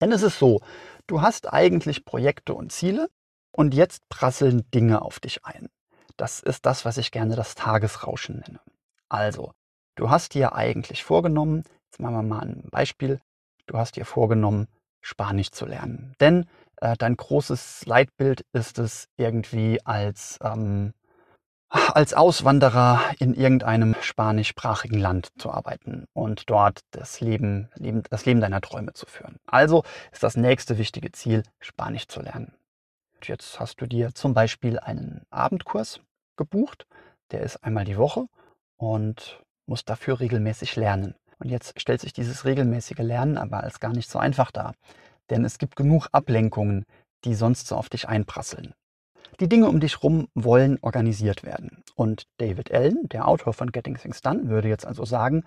Denn 0.01 0.13
es 0.13 0.23
ist 0.23 0.39
so, 0.39 0.61
du 1.07 1.21
hast 1.21 1.53
eigentlich 1.53 2.05
Projekte 2.05 2.55
und 2.55 2.73
Ziele 2.73 3.09
und 3.51 3.75
jetzt 3.75 4.09
prasseln 4.09 4.71
Dinge 4.71 5.03
auf 5.03 5.21
dich 5.21 5.45
ein. 5.45 5.69
Das 6.17 6.41
ist 6.41 6.67
das, 6.67 6.85
was 6.85 6.99
ich 6.99 7.11
gerne 7.11 7.35
das 7.35 7.55
Tagesrauschen 7.55 8.41
nenne. 8.47 8.61
Also, 9.09 9.53
du 9.97 10.11
hast 10.11 10.35
dir 10.35 10.55
eigentlich 10.55 11.03
vorgenommen, 11.05 11.65
jetzt 11.87 12.01
machen 12.01 12.15
wir 12.15 12.23
mal 12.23 12.43
ein 12.43 12.69
Beispiel, 12.71 13.21
du 13.67 13.79
hast 13.79 13.97
dir 13.97 14.05
vorgenommen, 14.05 14.69
Spanisch 15.01 15.51
zu 15.51 15.67
lernen. 15.67 16.15
Denn 16.21 16.47
äh, 16.77 16.97
dein 16.97 17.17
großes 17.17 17.85
Leitbild 17.87 18.47
ist 18.53 18.79
es 18.79 19.09
irgendwie 19.17 19.85
als, 19.85 20.39
ähm, 20.43 20.95
als 21.69 22.15
Auswanderer 22.15 23.01
in 23.19 23.35
irgendeinem 23.35 23.95
spanischsprachigen 24.01 24.99
Land 24.99 25.29
zu 25.39 25.51
arbeiten 25.51 26.07
und 26.13 26.49
dort 26.49 26.81
das 26.91 27.21
Leben, 27.21 27.69
Leben, 27.75 28.03
das 28.09 28.25
Leben 28.25 28.41
deiner 28.41 28.61
Träume 28.61 28.95
zu 28.95 29.07
führen. 29.07 29.39
Also 29.47 29.83
ist 30.13 30.23
das 30.23 30.37
nächste 30.37 30.79
wichtige 30.79 31.13
Ziel, 31.13 31.43
Spanisch 31.61 32.09
zu 32.09 32.21
lernen. 32.21 32.55
Jetzt 33.23 33.61
hast 33.61 33.81
du 33.81 33.87
dir 33.87 34.15
zum 34.15 34.35
Beispiel 34.35 34.79
einen 34.79 35.23
Abendkurs 35.31 36.01
gebucht, 36.37 36.87
der 37.31 37.41
ist 37.41 37.65
einmal 37.65 37.85
die 37.85 37.97
Woche 37.97 38.27
und 38.77 39.43
musst 39.67 39.89
dafür 39.89 40.21
regelmäßig 40.21 40.77
lernen. 40.77 41.15
Und 41.39 41.51
jetzt 41.51 41.81
stellt 41.81 42.01
sich 42.01 42.13
dieses 42.13 42.45
regelmäßige 42.45 42.99
Lernen 42.99 43.39
aber 43.39 43.63
als 43.63 43.81
gar 43.81 43.93
nicht 43.93 44.11
so 44.11 44.19
einfach 44.19 44.51
dar, 44.51 44.75
denn 45.31 45.45
es 45.45 45.59
gibt 45.59 45.77
genug 45.77 46.09
Ablenkungen, 46.13 46.85
die 47.25 47.35
sonst 47.35 47.67
so 47.67 47.77
auf 47.77 47.89
dich 47.89 48.09
einprasseln. 48.09 48.75
Die 49.41 49.49
Dinge 49.49 49.69
um 49.69 49.81
dich 49.81 50.03
rum 50.03 50.29
wollen 50.35 50.79
organisiert 50.81 51.43
werden. 51.43 51.83
Und 51.97 52.29
David 52.37 52.73
Allen, 52.73 53.09
der 53.09 53.27
Autor 53.27 53.53
von 53.53 53.73
Getting 53.73 53.97
Things 53.97 54.21
Done, 54.21 54.49
würde 54.49 54.69
jetzt 54.69 54.87
also 54.87 55.05
sagen, 55.05 55.45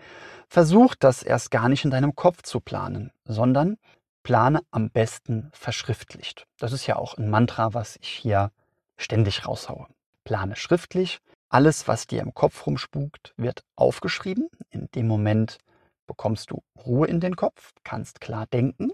versuch 0.49 0.95
das 0.95 1.23
erst 1.23 1.51
gar 1.51 1.69
nicht 1.69 1.85
in 1.85 1.91
deinem 1.91 2.15
Kopf 2.15 2.41
zu 2.41 2.59
planen, 2.59 3.11
sondern 3.23 3.77
plane 4.23 4.59
am 4.71 4.89
besten 4.89 5.49
verschriftlicht. 5.53 6.47
Das 6.57 6.73
ist 6.73 6.85
ja 6.85 6.97
auch 6.97 7.17
ein 7.17 7.29
Mantra, 7.29 7.73
was 7.73 7.97
ich 8.01 8.09
hier 8.09 8.51
ständig 8.97 9.47
raushaue. 9.47 9.87
Plane 10.25 10.57
schriftlich. 10.57 11.19
Alles, 11.47 11.87
was 11.87 12.07
dir 12.07 12.21
im 12.21 12.33
Kopf 12.33 12.67
rumspukt, 12.67 13.33
wird 13.37 13.63
aufgeschrieben. 13.77 14.49
In 14.69 14.89
dem 14.95 15.07
Moment 15.07 15.59
bekommst 16.07 16.51
du 16.51 16.63
Ruhe 16.85 17.07
in 17.07 17.19
den 17.19 17.35
Kopf, 17.35 17.73
kannst 17.83 18.21
klar 18.21 18.47
denken, 18.47 18.91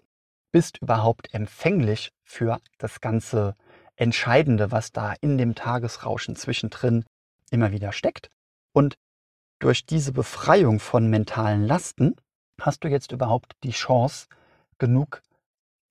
bist 0.52 0.80
überhaupt 0.80 1.34
empfänglich 1.34 2.12
für 2.24 2.60
das 2.78 3.02
ganze 3.02 3.56
Entscheidende, 3.96 4.72
was 4.72 4.92
da 4.92 5.14
in 5.22 5.38
dem 5.38 5.56
Tagesrauschen 5.56 6.36
zwischendrin 6.36 7.06
immer 7.52 7.72
wieder 7.72 7.92
steckt. 7.92 8.30
Und 8.74 8.98
durch 9.60 9.86
diese 9.86 10.12
Befreiung 10.12 10.80
von 10.80 11.10
mentalen 11.10 11.66
Lasten 11.66 12.16
hast 12.60 12.84
du 12.84 12.88
jetzt 12.88 13.12
überhaupt 13.12 13.54
die 13.64 13.72
Chance, 13.72 14.28
genug 14.78 15.22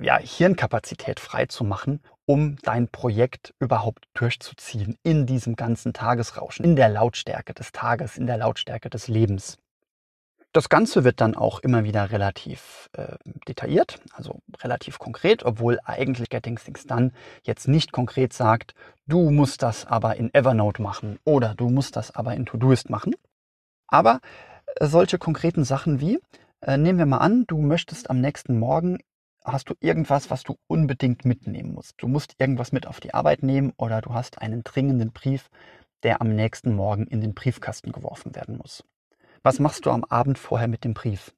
ja, 0.00 0.18
Hirnkapazität 0.18 1.20
freizumachen, 1.20 2.02
um 2.26 2.56
dein 2.62 2.88
Projekt 2.88 3.54
überhaupt 3.58 4.06
durchzuziehen 4.14 4.98
in 5.02 5.26
diesem 5.26 5.56
ganzen 5.56 5.92
Tagesrauschen, 5.92 6.64
in 6.64 6.76
der 6.76 6.88
Lautstärke 6.88 7.54
des 7.54 7.72
Tages, 7.72 8.18
in 8.18 8.26
der 8.26 8.36
Lautstärke 8.36 8.90
des 8.90 9.08
Lebens. 9.08 9.58
Das 10.54 10.68
Ganze 10.68 11.02
wird 11.02 11.22
dann 11.22 11.34
auch 11.34 11.60
immer 11.60 11.82
wieder 11.82 12.10
relativ 12.10 12.90
äh, 12.92 13.16
detailliert, 13.48 14.00
also 14.12 14.40
relativ 14.62 14.98
konkret, 14.98 15.44
obwohl 15.44 15.80
eigentlich 15.84 16.28
Getting 16.28 16.56
Things 16.56 16.86
Done 16.86 17.12
jetzt 17.42 17.68
nicht 17.68 17.90
konkret 17.90 18.34
sagt, 18.34 18.74
du 19.06 19.30
musst 19.30 19.62
das 19.62 19.86
aber 19.86 20.16
in 20.16 20.32
Evernote 20.34 20.82
machen 20.82 21.18
oder 21.24 21.54
du 21.54 21.70
musst 21.70 21.96
das 21.96 22.14
aber 22.14 22.34
in 22.34 22.44
Todoist 22.44 22.90
machen. 22.90 23.14
Aber 23.86 24.20
äh, 24.76 24.86
solche 24.86 25.16
konkreten 25.16 25.64
Sachen 25.64 26.00
wie, 26.00 26.18
äh, 26.60 26.76
nehmen 26.76 26.98
wir 26.98 27.06
mal 27.06 27.18
an, 27.18 27.44
du 27.46 27.56
möchtest 27.62 28.10
am 28.10 28.20
nächsten 28.20 28.58
Morgen, 28.58 28.98
hast 29.42 29.70
du 29.70 29.74
irgendwas, 29.80 30.30
was 30.30 30.42
du 30.42 30.58
unbedingt 30.66 31.24
mitnehmen 31.24 31.72
musst. 31.72 31.94
Du 31.96 32.08
musst 32.08 32.34
irgendwas 32.38 32.72
mit 32.72 32.86
auf 32.86 33.00
die 33.00 33.14
Arbeit 33.14 33.42
nehmen 33.42 33.72
oder 33.78 34.02
du 34.02 34.12
hast 34.12 34.42
einen 34.42 34.64
dringenden 34.64 35.12
Brief, 35.12 35.48
der 36.02 36.20
am 36.20 36.28
nächsten 36.28 36.74
Morgen 36.74 37.06
in 37.06 37.22
den 37.22 37.32
Briefkasten 37.32 37.90
geworfen 37.90 38.34
werden 38.34 38.58
muss. 38.58 38.84
Was 39.44 39.58
machst 39.58 39.86
du 39.86 39.90
am 39.90 40.04
Abend 40.04 40.38
vorher 40.38 40.68
mit 40.68 40.84
dem 40.84 40.94
Brief? 40.94 41.34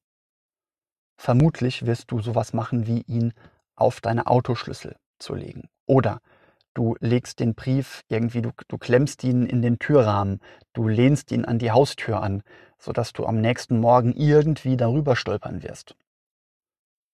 Vermutlich 1.16 1.86
wirst 1.86 2.10
du 2.10 2.20
sowas 2.20 2.52
machen, 2.52 2.86
wie 2.86 3.00
ihn 3.02 3.32
auf 3.76 4.02
deine 4.02 4.26
Autoschlüssel 4.26 4.96
zu 5.18 5.34
legen. 5.34 5.70
Oder 5.86 6.20
du 6.74 6.96
legst 7.00 7.40
den 7.40 7.54
Brief 7.54 8.02
irgendwie, 8.08 8.42
du, 8.42 8.50
du 8.68 8.76
klemmst 8.76 9.24
ihn 9.24 9.46
in 9.46 9.62
den 9.62 9.78
Türrahmen, 9.78 10.40
du 10.74 10.86
lehnst 10.86 11.32
ihn 11.32 11.46
an 11.46 11.58
die 11.58 11.70
Haustür 11.70 12.22
an, 12.22 12.42
sodass 12.78 13.14
du 13.14 13.24
am 13.24 13.40
nächsten 13.40 13.80
Morgen 13.80 14.12
irgendwie 14.12 14.76
darüber 14.76 15.16
stolpern 15.16 15.62
wirst. 15.62 15.96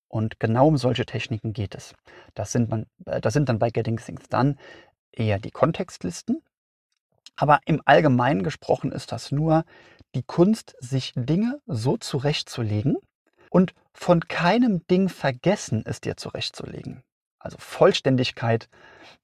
Und 0.09 0.40
genau 0.40 0.66
um 0.66 0.76
solche 0.76 1.06
Techniken 1.06 1.52
geht 1.52 1.76
es. 1.76 1.94
Das 2.35 2.50
sind, 2.50 2.68
man, 2.68 2.87
äh, 3.06 3.20
das 3.20 3.32
sind 3.32 3.49
dann 3.49 3.61
bei 3.61 3.70
Getting 3.70 3.99
Things 3.99 4.28
Done 4.28 4.56
eher 5.12 5.38
die 5.38 5.52
Kontextlisten. 5.52 6.42
Aber 7.37 7.61
im 7.64 7.80
Allgemeinen 7.85 8.42
gesprochen 8.42 8.90
ist 8.90 9.12
das 9.12 9.31
nur 9.31 9.64
die 10.14 10.23
Kunst, 10.23 10.77
sich 10.81 11.12
Dinge 11.14 11.61
so 11.66 11.96
zurechtzulegen 11.96 12.96
und 13.51 13.75
von 13.92 14.20
keinem 14.20 14.87
Ding 14.87 15.09
vergessen, 15.09 15.83
es 15.85 16.01
dir 16.01 16.16
zurechtzulegen. 16.16 17.03
Also 17.38 17.57
Vollständigkeit 17.59 18.68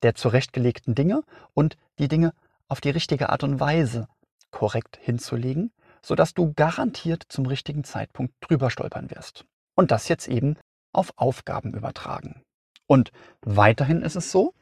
der 0.03 0.14
zurechtgelegten 0.14 0.94
Dinge 0.94 1.22
und 1.55 1.77
die 1.99 2.09
Dinge 2.09 2.33
auf 2.68 2.81
die 2.81 2.90
richtige 2.90 3.31
Art 3.31 3.42
und 3.44 3.61
Weise 3.61 4.09
korrekt 4.51 4.99
hinzulegen, 5.01 5.72
sodass 6.03 6.35
du 6.35 6.53
garantiert 6.55 7.25
zum 7.29 7.46
richtigen 7.46 7.85
Zeitpunkt 7.85 8.35
drüber 8.40 8.70
stolpern 8.70 9.11
wirst. 9.11 9.44
Und 9.75 9.90
das 9.90 10.09
jetzt 10.09 10.29
eben 10.29 10.57
auf 10.92 11.12
Aufgaben 11.16 11.75
übertragen. 11.75 12.42
Und 12.87 13.12
weiterhin 13.42 14.03
ist 14.03 14.16
es 14.16 14.31
so, 14.31 14.55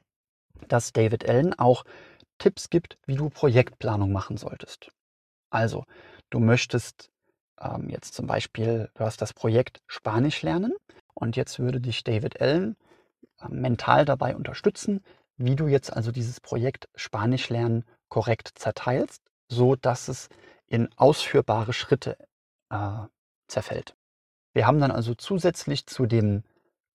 dass 0.68 0.92
David 0.92 1.28
Allen 1.28 1.56
auch 1.58 1.84
Tipps 2.38 2.70
gibt, 2.70 2.98
wie 3.06 3.16
du 3.16 3.28
Projektplanung 3.30 4.10
machen 4.10 4.36
solltest. 4.36 4.90
Also, 5.54 5.84
du 6.30 6.40
möchtest 6.40 7.10
ähm, 7.60 7.88
jetzt 7.88 8.14
zum 8.14 8.26
Beispiel, 8.26 8.90
du 8.94 9.04
hast 9.04 9.22
das 9.22 9.32
Projekt 9.32 9.82
Spanisch 9.86 10.42
lernen 10.42 10.74
und 11.14 11.36
jetzt 11.36 11.60
würde 11.60 11.80
dich 11.80 12.02
David 12.02 12.40
Allen 12.40 12.76
äh, 13.40 13.48
mental 13.48 14.04
dabei 14.04 14.34
unterstützen, 14.34 15.04
wie 15.36 15.54
du 15.54 15.68
jetzt 15.68 15.92
also 15.92 16.10
dieses 16.10 16.40
Projekt 16.40 16.88
Spanisch 16.96 17.50
lernen 17.50 17.84
korrekt 18.08 18.50
zerteilst, 18.56 19.22
so 19.48 19.76
dass 19.76 20.08
es 20.08 20.28
in 20.66 20.88
ausführbare 20.96 21.72
Schritte 21.72 22.16
äh, 22.70 23.06
zerfällt. 23.46 23.94
Wir 24.54 24.66
haben 24.66 24.80
dann 24.80 24.90
also 24.90 25.14
zusätzlich 25.14 25.86
zu 25.86 26.06
dem 26.06 26.42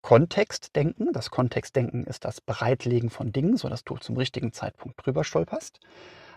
Kontextdenken, 0.01 1.13
das 1.13 1.29
Kontextdenken 1.29 2.03
ist 2.03 2.25
das 2.25 2.41
Bereitlegen 2.41 3.09
von 3.09 3.31
Dingen, 3.31 3.55
sodass 3.55 3.85
du 3.85 3.95
zum 3.97 4.17
richtigen 4.17 4.51
Zeitpunkt 4.51 5.05
drüber 5.05 5.23
stolperst, 5.23 5.79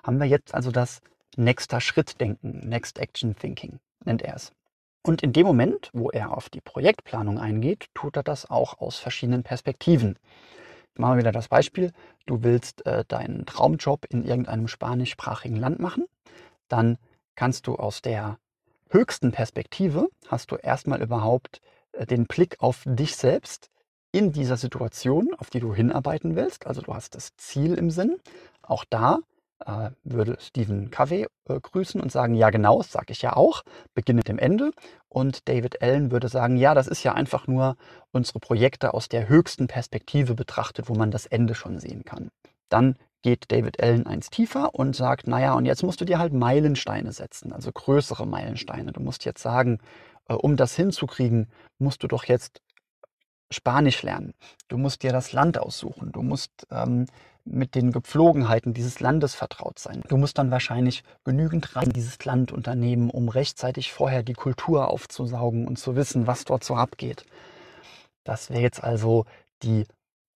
haben 0.04 0.20
wir 0.20 0.26
jetzt 0.26 0.54
also 0.54 0.70
das 0.70 1.00
nächster 1.36 1.80
Schritt 1.80 2.20
denken, 2.20 2.60
Next 2.68 2.98
Action 2.98 3.36
Thinking 3.36 3.78
nennt 4.04 4.22
er 4.22 4.36
es. 4.36 4.52
Und 5.02 5.22
in 5.22 5.32
dem 5.32 5.46
Moment, 5.46 5.90
wo 5.92 6.10
er 6.10 6.36
auf 6.36 6.48
die 6.48 6.60
Projektplanung 6.60 7.38
eingeht, 7.38 7.86
tut 7.94 8.16
er 8.16 8.22
das 8.22 8.48
auch 8.48 8.78
aus 8.78 8.98
verschiedenen 8.98 9.42
Perspektiven. 9.42 10.18
Machen 10.94 11.14
wir 11.14 11.20
wieder 11.20 11.32
das 11.32 11.48
Beispiel, 11.48 11.92
du 12.26 12.42
willst 12.42 12.86
äh, 12.86 13.04
deinen 13.06 13.46
Traumjob 13.46 14.06
in 14.10 14.24
irgendeinem 14.24 14.68
spanischsprachigen 14.68 15.56
Land 15.56 15.80
machen, 15.80 16.04
dann 16.68 16.98
kannst 17.34 17.66
du 17.66 17.76
aus 17.76 18.02
der 18.02 18.38
höchsten 18.90 19.32
Perspektive, 19.32 20.08
hast 20.28 20.50
du 20.50 20.56
erstmal 20.56 21.02
überhaupt 21.02 21.60
äh, 21.92 22.06
den 22.06 22.26
Blick 22.26 22.56
auf 22.60 22.82
dich 22.86 23.16
selbst 23.16 23.70
in 24.12 24.32
dieser 24.32 24.58
Situation, 24.58 25.34
auf 25.38 25.50
die 25.50 25.60
du 25.60 25.74
hinarbeiten 25.74 26.36
willst. 26.36 26.66
Also 26.66 26.82
du 26.82 26.94
hast 26.94 27.14
das 27.14 27.34
Ziel 27.36 27.74
im 27.74 27.90
Sinn. 27.90 28.18
Auch 28.60 28.84
da 28.84 29.20
äh, 29.66 29.90
würde 30.04 30.36
Stephen 30.40 30.90
Covey 30.90 31.26
äh, 31.48 31.60
grüßen 31.60 32.00
und 32.00 32.12
sagen, 32.12 32.34
ja 32.34 32.50
genau, 32.50 32.78
das 32.78 32.92
sage 32.92 33.12
ich 33.12 33.22
ja 33.22 33.36
auch, 33.36 33.62
beginne 33.94 34.18
mit 34.18 34.28
dem 34.28 34.38
Ende. 34.38 34.72
Und 35.08 35.48
David 35.48 35.82
Allen 35.82 36.10
würde 36.10 36.28
sagen, 36.28 36.56
ja, 36.56 36.74
das 36.74 36.86
ist 36.88 37.02
ja 37.02 37.12
einfach 37.14 37.46
nur 37.46 37.76
unsere 38.12 38.40
Projekte 38.40 38.94
aus 38.94 39.08
der 39.08 39.28
höchsten 39.28 39.66
Perspektive 39.66 40.34
betrachtet, 40.34 40.88
wo 40.88 40.94
man 40.94 41.10
das 41.10 41.26
Ende 41.26 41.54
schon 41.54 41.78
sehen 41.78 42.04
kann. 42.04 42.30
Dann 42.68 42.96
geht 43.22 43.52
David 43.52 43.82
Allen 43.82 44.06
eins 44.06 44.30
tiefer 44.30 44.74
und 44.74 44.96
sagt, 44.96 45.26
naja, 45.26 45.54
und 45.54 45.64
jetzt 45.64 45.82
musst 45.82 46.00
du 46.00 46.04
dir 46.04 46.18
halt 46.18 46.32
Meilensteine 46.32 47.12
setzen, 47.12 47.52
also 47.52 47.70
größere 47.72 48.26
Meilensteine. 48.26 48.92
Du 48.92 49.00
musst 49.00 49.24
jetzt 49.24 49.42
sagen, 49.42 49.78
äh, 50.28 50.34
um 50.34 50.56
das 50.56 50.74
hinzukriegen, 50.74 51.50
musst 51.78 52.02
du 52.02 52.08
doch 52.08 52.24
jetzt 52.24 52.60
Spanisch 53.52 54.02
lernen. 54.02 54.32
Du 54.68 54.78
musst 54.78 55.02
dir 55.02 55.12
das 55.12 55.32
Land 55.32 55.58
aussuchen. 55.58 56.10
Du 56.12 56.22
musst 56.22 56.66
ähm, 56.70 57.06
mit 57.44 57.74
den 57.74 57.92
Gepflogenheiten 57.92 58.72
dieses 58.72 59.00
Landes 59.00 59.34
vertraut 59.34 59.78
sein. 59.78 60.02
Du 60.08 60.16
musst 60.16 60.38
dann 60.38 60.50
wahrscheinlich 60.50 61.02
genügend 61.24 61.74
Reisen 61.74 61.90
in 61.90 61.94
dieses 61.94 62.24
Land 62.24 62.52
unternehmen, 62.52 63.10
um 63.10 63.28
rechtzeitig 63.28 63.92
vorher 63.92 64.22
die 64.22 64.34
Kultur 64.34 64.88
aufzusaugen 64.88 65.66
und 65.66 65.78
zu 65.78 65.96
wissen, 65.96 66.26
was 66.26 66.44
dort 66.44 66.64
so 66.64 66.76
abgeht. 66.76 67.24
Das 68.24 68.50
wäre 68.50 68.60
jetzt 68.60 68.82
also 68.82 69.24
die 69.62 69.86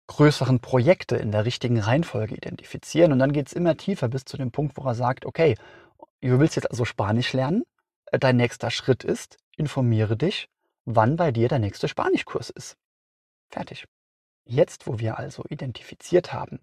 größeren 0.08 0.60
Projekte 0.60 1.16
in 1.16 1.32
der 1.32 1.44
richtigen 1.44 1.78
Reihenfolge 1.78 2.34
identifizieren. 2.34 3.12
Und 3.12 3.18
dann 3.18 3.32
geht 3.32 3.48
es 3.48 3.52
immer 3.52 3.76
tiefer 3.76 4.08
bis 4.08 4.24
zu 4.24 4.36
dem 4.36 4.50
Punkt, 4.50 4.76
wo 4.76 4.84
er 4.84 4.94
sagt, 4.94 5.26
okay, 5.26 5.56
du 6.20 6.38
willst 6.38 6.56
jetzt 6.56 6.70
also 6.70 6.84
Spanisch 6.84 7.32
lernen. 7.32 7.64
Äh, 8.06 8.18
dein 8.18 8.36
nächster 8.36 8.70
Schritt 8.70 9.04
ist, 9.04 9.36
informiere 9.56 10.16
dich, 10.16 10.48
wann 10.84 11.16
bei 11.16 11.32
dir 11.32 11.48
der 11.48 11.58
nächste 11.58 11.88
Spanischkurs 11.88 12.50
ist. 12.50 12.76
Fertig. 13.48 13.86
Jetzt, 14.44 14.86
wo 14.86 14.98
wir 14.98 15.18
also 15.18 15.44
identifiziert 15.48 16.32
haben, 16.32 16.60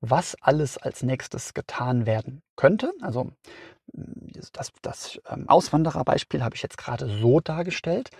was 0.00 0.36
alles 0.40 0.78
als 0.78 1.02
nächstes 1.02 1.54
getan 1.54 2.06
werden 2.06 2.42
könnte. 2.56 2.92
Also 3.00 3.30
hm, 3.94 4.32
das, 4.52 4.72
das 4.82 5.20
ähm, 5.28 5.48
Auswandererbeispiel 5.48 6.42
habe 6.42 6.54
ich 6.54 6.62
jetzt 6.62 6.78
gerade 6.78 7.08
so 7.08 7.40
dargestellt, 7.40 8.10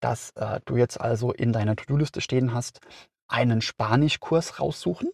dass 0.00 0.30
äh, 0.36 0.60
du 0.64 0.76
jetzt 0.76 1.00
also 1.00 1.32
in 1.32 1.52
deiner 1.52 1.76
To-Do-Liste 1.76 2.20
stehen 2.20 2.54
hast, 2.54 2.80
einen 3.28 3.60
Spanischkurs 3.60 4.58
raussuchen. 4.58 5.10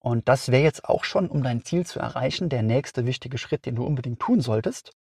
Und 0.00 0.28
das 0.28 0.50
wäre 0.50 0.62
jetzt 0.62 0.86
auch 0.86 1.04
schon, 1.04 1.28
um 1.28 1.42
dein 1.42 1.62
Ziel 1.64 1.84
zu 1.84 2.00
erreichen, 2.00 2.48
der 2.48 2.62
nächste 2.62 3.04
wichtige 3.04 3.38
Schritt, 3.38 3.66
den 3.66 3.76
du 3.76 3.84
unbedingt 3.84 4.18
tun 4.18 4.40
solltest. 4.40 4.92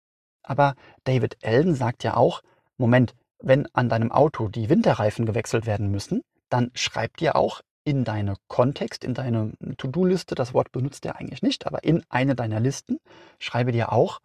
Aber 0.44 0.76
David 1.06 1.38
Allen 1.44 1.74
sagt 1.74 2.04
ja 2.04 2.18
auch, 2.18 2.42
Moment, 2.78 3.16
wenn 3.40 3.68
an 3.74 3.88
deinem 3.88 4.12
Auto 4.12 4.50
die 4.50 4.70
Winterreifen 4.70 5.26
gewechselt 5.26 5.66
werden 5.66 5.90
müssen, 5.90 6.22
dann 6.50 6.72
schreib 6.74 7.18
dir 7.18 7.36
auch 7.36 7.62
in 7.84 8.04
deine 8.04 8.36
Kontext, 8.48 9.04
in 9.04 9.14
deine 9.14 9.54
To-Do-Liste, 9.78 10.36
das 10.36 10.54
Wort 10.54 10.72
benutzt 10.72 11.06
er 11.06 11.16
eigentlich 11.18 11.42
nicht, 11.42 11.66
aber 11.66 11.84
in 11.84 12.04
eine 12.10 12.36
deiner 12.36 12.60
Listen, 12.60 13.00
schreibe 13.40 13.72
dir 13.72 13.92
auch, 13.92 14.20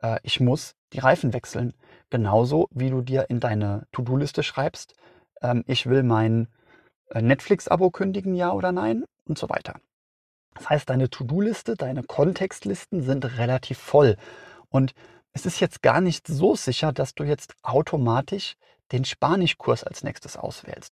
äh, 0.00 0.18
ich 0.22 0.40
muss 0.40 0.74
die 0.92 0.98
Reifen 0.98 1.32
wechseln. 1.32 1.74
Genauso 2.10 2.68
wie 2.70 2.90
du 2.90 3.02
dir 3.02 3.28
in 3.28 3.40
deine 3.40 3.86
To-Do-Liste 3.92 4.42
schreibst, 4.42 4.94
ähm, 5.42 5.64
ich 5.66 5.86
will 5.86 6.02
mein 6.02 6.48
äh, 7.10 7.22
Netflix-Abo 7.22 7.90
kündigen, 7.90 8.34
ja 8.34 8.52
oder 8.52 8.72
nein 8.72 9.04
und 9.26 9.38
so 9.38 9.48
weiter. 9.48 9.74
Das 10.54 10.70
heißt, 10.70 10.90
deine 10.90 11.10
To-Do-Liste, 11.10 11.76
deine 11.76 12.02
Kontextlisten 12.02 13.02
sind 13.02 13.38
relativ 13.38 13.78
voll. 13.78 14.16
Und 14.70 14.94
es 15.32 15.46
ist 15.46 15.60
jetzt 15.60 15.82
gar 15.82 16.00
nicht 16.00 16.26
so 16.26 16.56
sicher, 16.56 16.92
dass 16.92 17.14
du 17.14 17.22
jetzt 17.24 17.54
automatisch 17.62 18.56
den 18.90 19.04
Spanischkurs 19.04 19.84
als 19.84 20.02
nächstes 20.02 20.36
auswählst. 20.36 20.92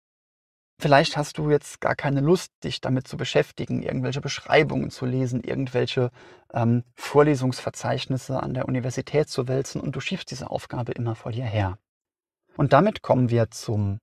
Vielleicht 0.82 1.18
hast 1.18 1.38
du 1.38 1.50
jetzt 1.50 1.82
gar 1.82 1.94
keine 1.94 2.22
Lust, 2.22 2.54
dich 2.64 2.80
damit 2.80 3.06
zu 3.06 3.18
beschäftigen, 3.18 3.84
irgendwelche 3.84 4.22
Beschreibungen 4.22 4.92
zu 4.92 5.06
lesen, 5.06 5.44
irgendwelche 5.44 6.10
ähm, 6.54 6.86
Vorlesungsverzeichnisse 6.96 8.42
an 8.42 8.54
der 8.54 8.66
Universität 8.66 9.28
zu 9.30 9.50
wälzen 9.50 9.82
und 9.82 9.94
du 9.94 10.00
schiebst 10.00 10.32
diese 10.32 10.50
Aufgabe 10.50 10.94
immer 10.94 11.16
vor 11.16 11.34
dir 11.34 11.44
her. 11.44 11.78
Und 12.56 12.72
damit 12.72 13.02
kommen 13.02 13.30
wir 13.30 13.52
zum 13.52 14.00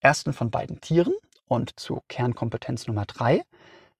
ersten 0.00 0.32
von 0.32 0.50
beiden 0.50 0.80
Tieren 0.80 1.12
und 1.46 1.78
zu 1.78 2.00
Kernkompetenz 2.08 2.86
Nummer 2.86 3.04
drei, 3.04 3.42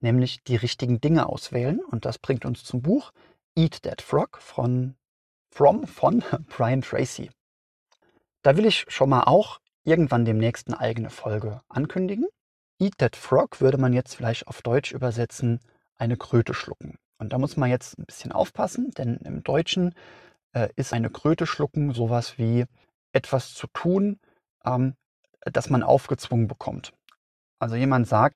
nämlich 0.01 0.43
die 0.45 0.57
richtigen 0.57 1.03
Dinge 1.03 1.29
auswählen. 1.29 1.81
Und 1.91 2.07
das 2.07 2.19
bringt 2.19 2.47
uns 2.47 2.65
zum 2.65 2.81
Buch 2.81 3.13
Eat 3.55 3.83
That 3.83 4.01
Frog 4.01 4.39
von, 4.41 4.97
from, 5.51 5.87
von 5.87 6.25
Brian 6.49 6.81
Tracy. 6.81 7.31
Da 8.41 8.57
will 8.57 8.65
ich 8.65 8.87
schon 8.89 9.11
mal 9.11 9.25
auch 9.25 9.61
irgendwann 9.85 10.25
demnächst 10.25 10.69
eine 10.69 10.81
eigene 10.81 11.11
Folge 11.11 11.61
ankündigen. 11.69 12.27
Eat 12.81 12.99
that 12.99 13.17
frog 13.17 13.61
würde 13.61 13.79
man 13.79 13.93
jetzt 13.93 14.17
vielleicht 14.17 14.49
auf 14.49 14.63
Deutsch 14.63 14.93
übersetzen, 14.93 15.61
eine 15.97 16.17
Kröte 16.17 16.55
schlucken. 16.55 16.99
Und 17.19 17.33
da 17.33 17.39
muss 17.39 17.57
man 17.57 17.71
jetzt 17.71 17.99
ein 17.99 18.07
bisschen 18.07 18.33
aufpassen, 18.33 18.91
denn 18.91 19.17
im 19.19 19.43
Deutschen 19.45 19.95
äh, 20.53 20.69
ist 20.77 20.93
eine 20.93 21.11
Kröte 21.11 21.47
schlucken 21.47 21.93
sowas 21.93 22.39
wie 22.39 22.65
etwas 23.13 23.55
zu 23.55 23.67
tun, 23.69 24.19
ähm, 24.65 24.95
das 25.41 25.71
man 25.71 25.83
aufgezwungen 25.83 26.49
bekommt. 26.49 26.93
Also 27.59 27.77
jemand 27.77 28.09
sagt, 28.09 28.35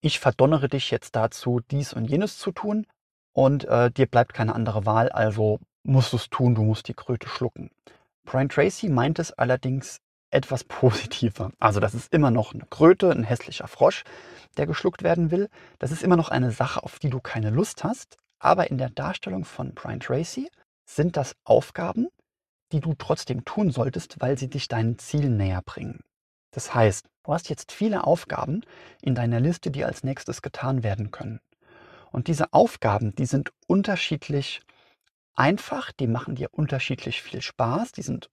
ich 0.00 0.20
verdonnere 0.20 0.68
dich 0.68 0.90
jetzt 0.90 1.16
dazu, 1.16 1.60
dies 1.70 1.92
und 1.92 2.06
jenes 2.06 2.38
zu 2.38 2.52
tun 2.52 2.86
und 3.32 3.64
äh, 3.64 3.90
dir 3.90 4.06
bleibt 4.06 4.32
keine 4.32 4.54
andere 4.54 4.86
Wahl, 4.86 5.10
also 5.10 5.58
musst 5.82 6.12
du 6.12 6.16
es 6.16 6.30
tun, 6.30 6.54
du 6.54 6.62
musst 6.62 6.88
die 6.88 6.94
Kröte 6.94 7.28
schlucken. 7.28 7.70
Brian 8.24 8.48
Tracy 8.48 8.88
meint 8.88 9.18
es 9.18 9.32
allerdings 9.32 10.00
etwas 10.30 10.64
positiver. 10.64 11.52
Also 11.58 11.80
das 11.80 11.94
ist 11.94 12.12
immer 12.12 12.30
noch 12.30 12.54
eine 12.54 12.66
Kröte, 12.66 13.10
ein 13.10 13.24
hässlicher 13.24 13.68
Frosch, 13.68 14.04
der 14.56 14.66
geschluckt 14.66 15.02
werden 15.02 15.30
will. 15.30 15.48
Das 15.78 15.90
ist 15.90 16.02
immer 16.02 16.16
noch 16.16 16.28
eine 16.28 16.50
Sache, 16.50 16.82
auf 16.82 16.98
die 16.98 17.10
du 17.10 17.20
keine 17.20 17.50
Lust 17.50 17.84
hast. 17.84 18.16
Aber 18.38 18.70
in 18.70 18.78
der 18.78 18.90
Darstellung 18.90 19.44
von 19.44 19.74
Brian 19.74 20.00
Tracy 20.00 20.48
sind 20.84 21.16
das 21.16 21.34
Aufgaben, 21.44 22.08
die 22.72 22.80
du 22.80 22.94
trotzdem 22.94 23.44
tun 23.44 23.70
solltest, 23.70 24.20
weil 24.20 24.38
sie 24.38 24.48
dich 24.48 24.68
deinen 24.68 24.98
Zielen 24.98 25.36
näher 25.36 25.62
bringen. 25.64 26.00
Das 26.50 26.74
heißt, 26.74 27.06
du 27.24 27.32
hast 27.32 27.48
jetzt 27.48 27.72
viele 27.72 28.04
Aufgaben 28.04 28.62
in 29.02 29.14
deiner 29.14 29.40
Liste, 29.40 29.70
die 29.70 29.84
als 29.84 30.04
nächstes 30.04 30.42
getan 30.42 30.82
werden 30.82 31.10
können. 31.10 31.40
Und 32.10 32.28
diese 32.28 32.52
Aufgaben, 32.52 33.14
die 33.14 33.26
sind 33.26 33.52
unterschiedlich 33.66 34.60
einfach, 35.34 35.92
die 35.92 36.06
machen 36.06 36.34
dir 36.34 36.48
unterschiedlich 36.52 37.22
viel 37.22 37.42
Spaß, 37.42 37.92
die 37.92 38.02
sind 38.02 38.30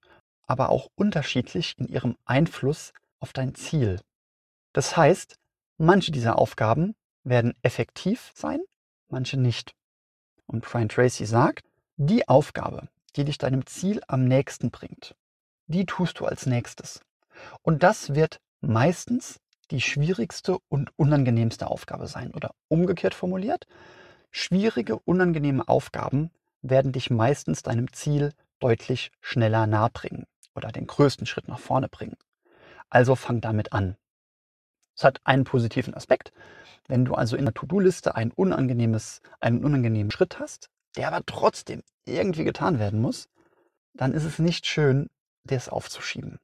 aber 0.48 0.70
auch 0.70 0.90
unterschiedlich 0.96 1.76
in 1.78 1.88
ihrem 1.88 2.16
Einfluss 2.26 2.94
auf 3.20 3.34
dein 3.34 3.56
Ziel. 3.56 4.00
Das 4.74 4.96
heißt, 4.98 5.38
manche 5.78 6.12
dieser 6.12 6.38
Aufgaben 6.38 6.96
werden 7.24 7.54
effektiv 7.62 8.32
sein, 8.36 8.60
manche 9.10 9.38
nicht. 9.38 9.74
Und 10.46 10.64
Brian 10.64 10.90
Tracy 10.90 11.26
sagt, 11.26 11.66
die 11.98 12.28
Aufgabe, 12.28 12.90
die 13.16 13.26
dich 13.26 13.38
deinem 13.38 13.66
Ziel 13.66 14.02
am 14.08 14.26
nächsten 14.26 14.70
bringt, 14.70 15.16
die 15.68 15.86
tust 15.86 16.20
du 16.20 16.26
als 16.26 16.46
nächstes. 16.46 17.02
Und 17.62 17.84
das 17.84 18.14
wird 18.14 18.40
meistens 18.62 19.40
die 19.72 19.82
schwierigste 19.82 20.58
und 20.70 20.92
unangenehmste 20.98 21.68
Aufgabe 21.68 22.08
sein. 22.08 22.32
Oder 22.32 22.52
umgekehrt 22.68 23.16
formuliert, 23.16 23.66
schwierige, 24.30 25.00
unangenehme 25.00 25.68
Aufgaben 25.68 26.30
werden 26.62 26.92
dich 26.92 27.10
meistens 27.10 27.64
deinem 27.64 27.92
Ziel 27.92 28.34
deutlich 28.60 29.12
schneller 29.22 29.66
nahe 29.66 29.90
bringen 29.90 30.26
oder 30.56 30.72
den 30.72 30.88
größten 30.88 31.28
Schritt 31.28 31.48
nach 31.48 31.60
vorne 31.60 31.90
bringen. 31.90 32.18
Also 32.90 33.16
fang 33.16 33.42
damit 33.42 33.74
an. 33.74 33.98
Es 34.96 35.04
hat 35.04 35.20
einen 35.24 35.44
positiven 35.44 35.94
Aspekt. 35.94 36.32
Wenn 36.88 37.06
du 37.06 37.16
also 37.16 37.36
in 37.36 37.46
der 37.46 37.54
To-Do-Liste 37.54 38.16
ein 38.16 38.32
unangenehmes, 38.32 39.22
einen 39.40 39.64
unangenehmen 39.64 40.12
Schritt 40.12 40.40
hast, 40.40 40.70
der 40.96 41.08
aber 41.08 41.26
trotzdem 41.26 41.84
irgendwie 42.06 42.44
getan 42.44 42.80
werden 42.80 43.02
muss, 43.02 43.28
dann 43.94 44.14
ist 44.14 44.24
es 44.24 44.40
nicht 44.40 44.68
schön, 44.68 45.10
das 45.44 45.70
aufzuschieben. 45.70 46.40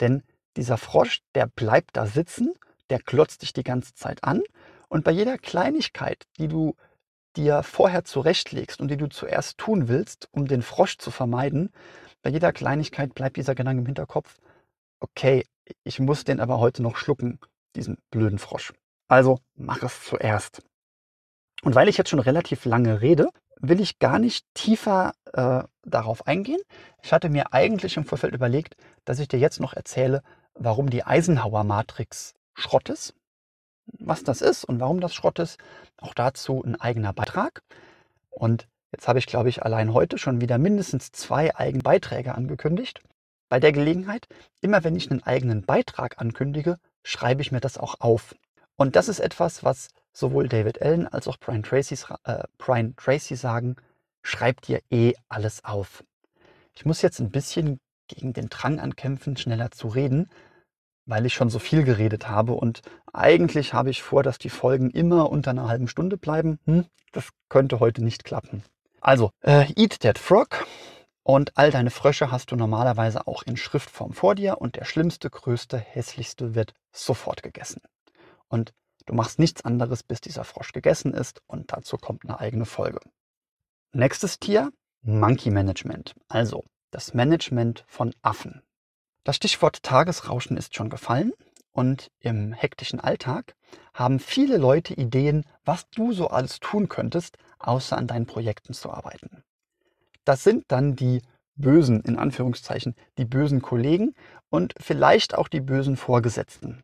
Denn 0.00 0.22
dieser 0.56 0.78
Frosch, 0.78 1.22
der 1.34 1.46
bleibt 1.46 1.96
da 1.96 2.06
sitzen, 2.06 2.54
der 2.90 3.00
klotzt 3.00 3.42
dich 3.42 3.52
die 3.52 3.64
ganze 3.64 3.94
Zeit 3.94 4.24
an 4.24 4.42
und 4.88 5.04
bei 5.04 5.10
jeder 5.10 5.38
Kleinigkeit, 5.38 6.26
die 6.38 6.48
du 6.48 6.76
dir 7.36 7.62
vorher 7.62 8.04
zurechtlegst 8.04 8.80
und 8.80 8.88
die 8.88 8.96
du 8.96 9.08
zuerst 9.08 9.58
tun 9.58 9.88
willst, 9.88 10.28
um 10.32 10.46
den 10.46 10.62
Frosch 10.62 10.98
zu 10.98 11.10
vermeiden, 11.10 11.72
bei 12.22 12.30
jeder 12.30 12.52
Kleinigkeit 12.52 13.14
bleibt 13.14 13.36
dieser 13.36 13.54
Gedanke 13.54 13.80
im 13.80 13.86
Hinterkopf, 13.86 14.38
okay, 15.00 15.44
ich 15.84 16.00
muss 16.00 16.24
den 16.24 16.40
aber 16.40 16.58
heute 16.58 16.82
noch 16.82 16.96
schlucken, 16.96 17.38
diesen 17.76 17.98
blöden 18.10 18.38
Frosch. 18.38 18.72
Also 19.08 19.38
mach 19.54 19.82
es 19.82 20.04
zuerst. 20.04 20.62
Und 21.62 21.74
weil 21.74 21.88
ich 21.88 21.96
jetzt 21.96 22.10
schon 22.10 22.18
relativ 22.18 22.64
lange 22.64 23.00
rede, 23.00 23.28
will 23.60 23.80
ich 23.80 23.98
gar 23.98 24.18
nicht 24.18 24.44
tiefer 24.54 25.12
äh, 25.32 25.62
darauf 25.84 26.26
eingehen. 26.26 26.60
Ich 27.02 27.12
hatte 27.12 27.28
mir 27.28 27.52
eigentlich 27.52 27.96
im 27.96 28.04
Vorfeld 28.04 28.34
überlegt, 28.34 28.76
dass 29.04 29.18
ich 29.20 29.28
dir 29.28 29.38
jetzt 29.38 29.60
noch 29.60 29.72
erzähle, 29.72 30.22
warum 30.54 30.90
die 30.90 31.04
Eisenhower-Matrix 31.04 32.34
Schrott 32.54 32.88
ist, 32.88 33.14
was 33.86 34.24
das 34.24 34.42
ist 34.42 34.64
und 34.64 34.80
warum 34.80 35.00
das 35.00 35.14
Schrott 35.14 35.38
ist. 35.38 35.58
Auch 35.98 36.14
dazu 36.14 36.62
ein 36.64 36.80
eigener 36.80 37.12
Beitrag. 37.12 37.62
Und 38.30 38.66
Jetzt 38.92 39.08
habe 39.08 39.18
ich, 39.18 39.26
glaube 39.26 39.48
ich, 39.48 39.62
allein 39.62 39.94
heute 39.94 40.18
schon 40.18 40.40
wieder 40.40 40.58
mindestens 40.58 41.12
zwei 41.12 41.56
eigene 41.56 41.82
Beiträge 41.82 42.34
angekündigt. 42.34 43.02
Bei 43.48 43.58
der 43.58 43.72
Gelegenheit, 43.72 44.28
immer 44.60 44.84
wenn 44.84 44.96
ich 44.96 45.10
einen 45.10 45.22
eigenen 45.22 45.62
Beitrag 45.62 46.20
ankündige, 46.20 46.78
schreibe 47.02 47.42
ich 47.42 47.52
mir 47.52 47.60
das 47.60 47.78
auch 47.78 48.00
auf. 48.00 48.34
Und 48.76 48.96
das 48.96 49.08
ist 49.08 49.20
etwas, 49.20 49.64
was 49.64 49.88
sowohl 50.12 50.48
David 50.48 50.82
Allen 50.82 51.06
als 51.06 51.26
auch 51.26 51.38
Brian, 51.38 51.62
Tracy's, 51.62 52.06
äh, 52.24 52.44
Brian 52.58 52.94
Tracy 52.96 53.34
sagen, 53.34 53.76
schreib 54.22 54.60
dir 54.62 54.80
eh 54.90 55.14
alles 55.28 55.64
auf. 55.64 56.04
Ich 56.74 56.84
muss 56.84 57.02
jetzt 57.02 57.18
ein 57.18 57.30
bisschen 57.30 57.80
gegen 58.08 58.32
den 58.32 58.48
Drang 58.48 58.78
ankämpfen, 58.78 59.36
schneller 59.36 59.70
zu 59.70 59.88
reden, 59.88 60.28
weil 61.06 61.26
ich 61.26 61.34
schon 61.34 61.50
so 61.50 61.58
viel 61.58 61.82
geredet 61.82 62.28
habe 62.28 62.52
und 62.52 62.82
eigentlich 63.12 63.74
habe 63.74 63.90
ich 63.90 64.02
vor, 64.02 64.22
dass 64.22 64.38
die 64.38 64.50
Folgen 64.50 64.90
immer 64.90 65.30
unter 65.30 65.50
einer 65.50 65.68
halben 65.68 65.88
Stunde 65.88 66.16
bleiben. 66.16 66.58
Hm, 66.66 66.86
das 67.12 67.30
könnte 67.48 67.80
heute 67.80 68.04
nicht 68.04 68.24
klappen. 68.24 68.62
Also, 69.02 69.32
äh, 69.40 69.66
Eat 69.74 69.98
That 70.00 70.16
Frog 70.16 70.64
und 71.24 71.58
all 71.58 71.72
deine 71.72 71.90
Frösche 71.90 72.30
hast 72.30 72.52
du 72.52 72.56
normalerweise 72.56 73.26
auch 73.26 73.42
in 73.42 73.56
Schriftform 73.56 74.12
vor 74.12 74.36
dir 74.36 74.60
und 74.60 74.76
der 74.76 74.84
schlimmste, 74.84 75.28
größte, 75.28 75.76
hässlichste 75.76 76.54
wird 76.54 76.72
sofort 76.92 77.42
gegessen. 77.42 77.80
Und 78.46 78.72
du 79.06 79.14
machst 79.14 79.40
nichts 79.40 79.64
anderes, 79.64 80.04
bis 80.04 80.20
dieser 80.20 80.44
Frosch 80.44 80.70
gegessen 80.70 81.14
ist 81.14 81.42
und 81.48 81.72
dazu 81.72 81.96
kommt 81.96 82.22
eine 82.24 82.38
eigene 82.38 82.64
Folge. 82.64 83.00
Nächstes 83.92 84.38
Tier, 84.38 84.70
Monkey 85.02 85.50
Management, 85.50 86.14
also 86.28 86.62
das 86.92 87.12
Management 87.12 87.84
von 87.88 88.14
Affen. 88.22 88.62
Das 89.24 89.34
Stichwort 89.34 89.82
Tagesrauschen 89.82 90.56
ist 90.56 90.76
schon 90.76 90.90
gefallen 90.90 91.32
und 91.72 92.12
im 92.20 92.52
hektischen 92.52 93.00
Alltag 93.00 93.56
haben 93.94 94.20
viele 94.20 94.58
Leute 94.58 94.94
Ideen, 94.94 95.44
was 95.64 95.88
du 95.90 96.12
so 96.12 96.28
alles 96.28 96.60
tun 96.60 96.88
könntest, 96.88 97.36
außer 97.62 97.96
an 97.96 98.06
deinen 98.06 98.26
Projekten 98.26 98.74
zu 98.74 98.90
arbeiten. 98.90 99.44
Das 100.24 100.44
sind 100.44 100.64
dann 100.68 100.96
die 100.96 101.22
bösen, 101.56 102.00
in 102.02 102.18
Anführungszeichen, 102.18 102.94
die 103.18 103.24
bösen 103.24 103.62
Kollegen 103.62 104.14
und 104.50 104.74
vielleicht 104.78 105.34
auch 105.36 105.48
die 105.48 105.60
bösen 105.60 105.96
Vorgesetzten, 105.96 106.82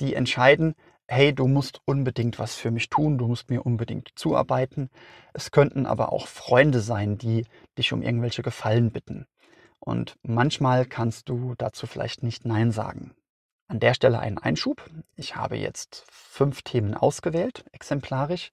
die 0.00 0.14
entscheiden, 0.14 0.74
hey, 1.08 1.32
du 1.34 1.46
musst 1.46 1.80
unbedingt 1.84 2.38
was 2.38 2.56
für 2.56 2.70
mich 2.70 2.88
tun, 2.88 3.18
du 3.18 3.28
musst 3.28 3.48
mir 3.50 3.64
unbedingt 3.64 4.10
zuarbeiten. 4.16 4.90
Es 5.32 5.50
könnten 5.50 5.86
aber 5.86 6.12
auch 6.12 6.26
Freunde 6.26 6.80
sein, 6.80 7.16
die 7.18 7.46
dich 7.78 7.92
um 7.92 8.02
irgendwelche 8.02 8.42
Gefallen 8.42 8.90
bitten. 8.90 9.26
Und 9.78 10.16
manchmal 10.22 10.84
kannst 10.84 11.28
du 11.28 11.54
dazu 11.56 11.86
vielleicht 11.86 12.22
nicht 12.22 12.44
Nein 12.44 12.72
sagen. 12.72 13.14
An 13.68 13.78
der 13.80 13.94
Stelle 13.94 14.18
einen 14.18 14.38
Einschub. 14.38 14.84
Ich 15.14 15.36
habe 15.36 15.56
jetzt 15.56 16.04
fünf 16.10 16.62
Themen 16.62 16.94
ausgewählt, 16.94 17.64
exemplarisch. 17.72 18.50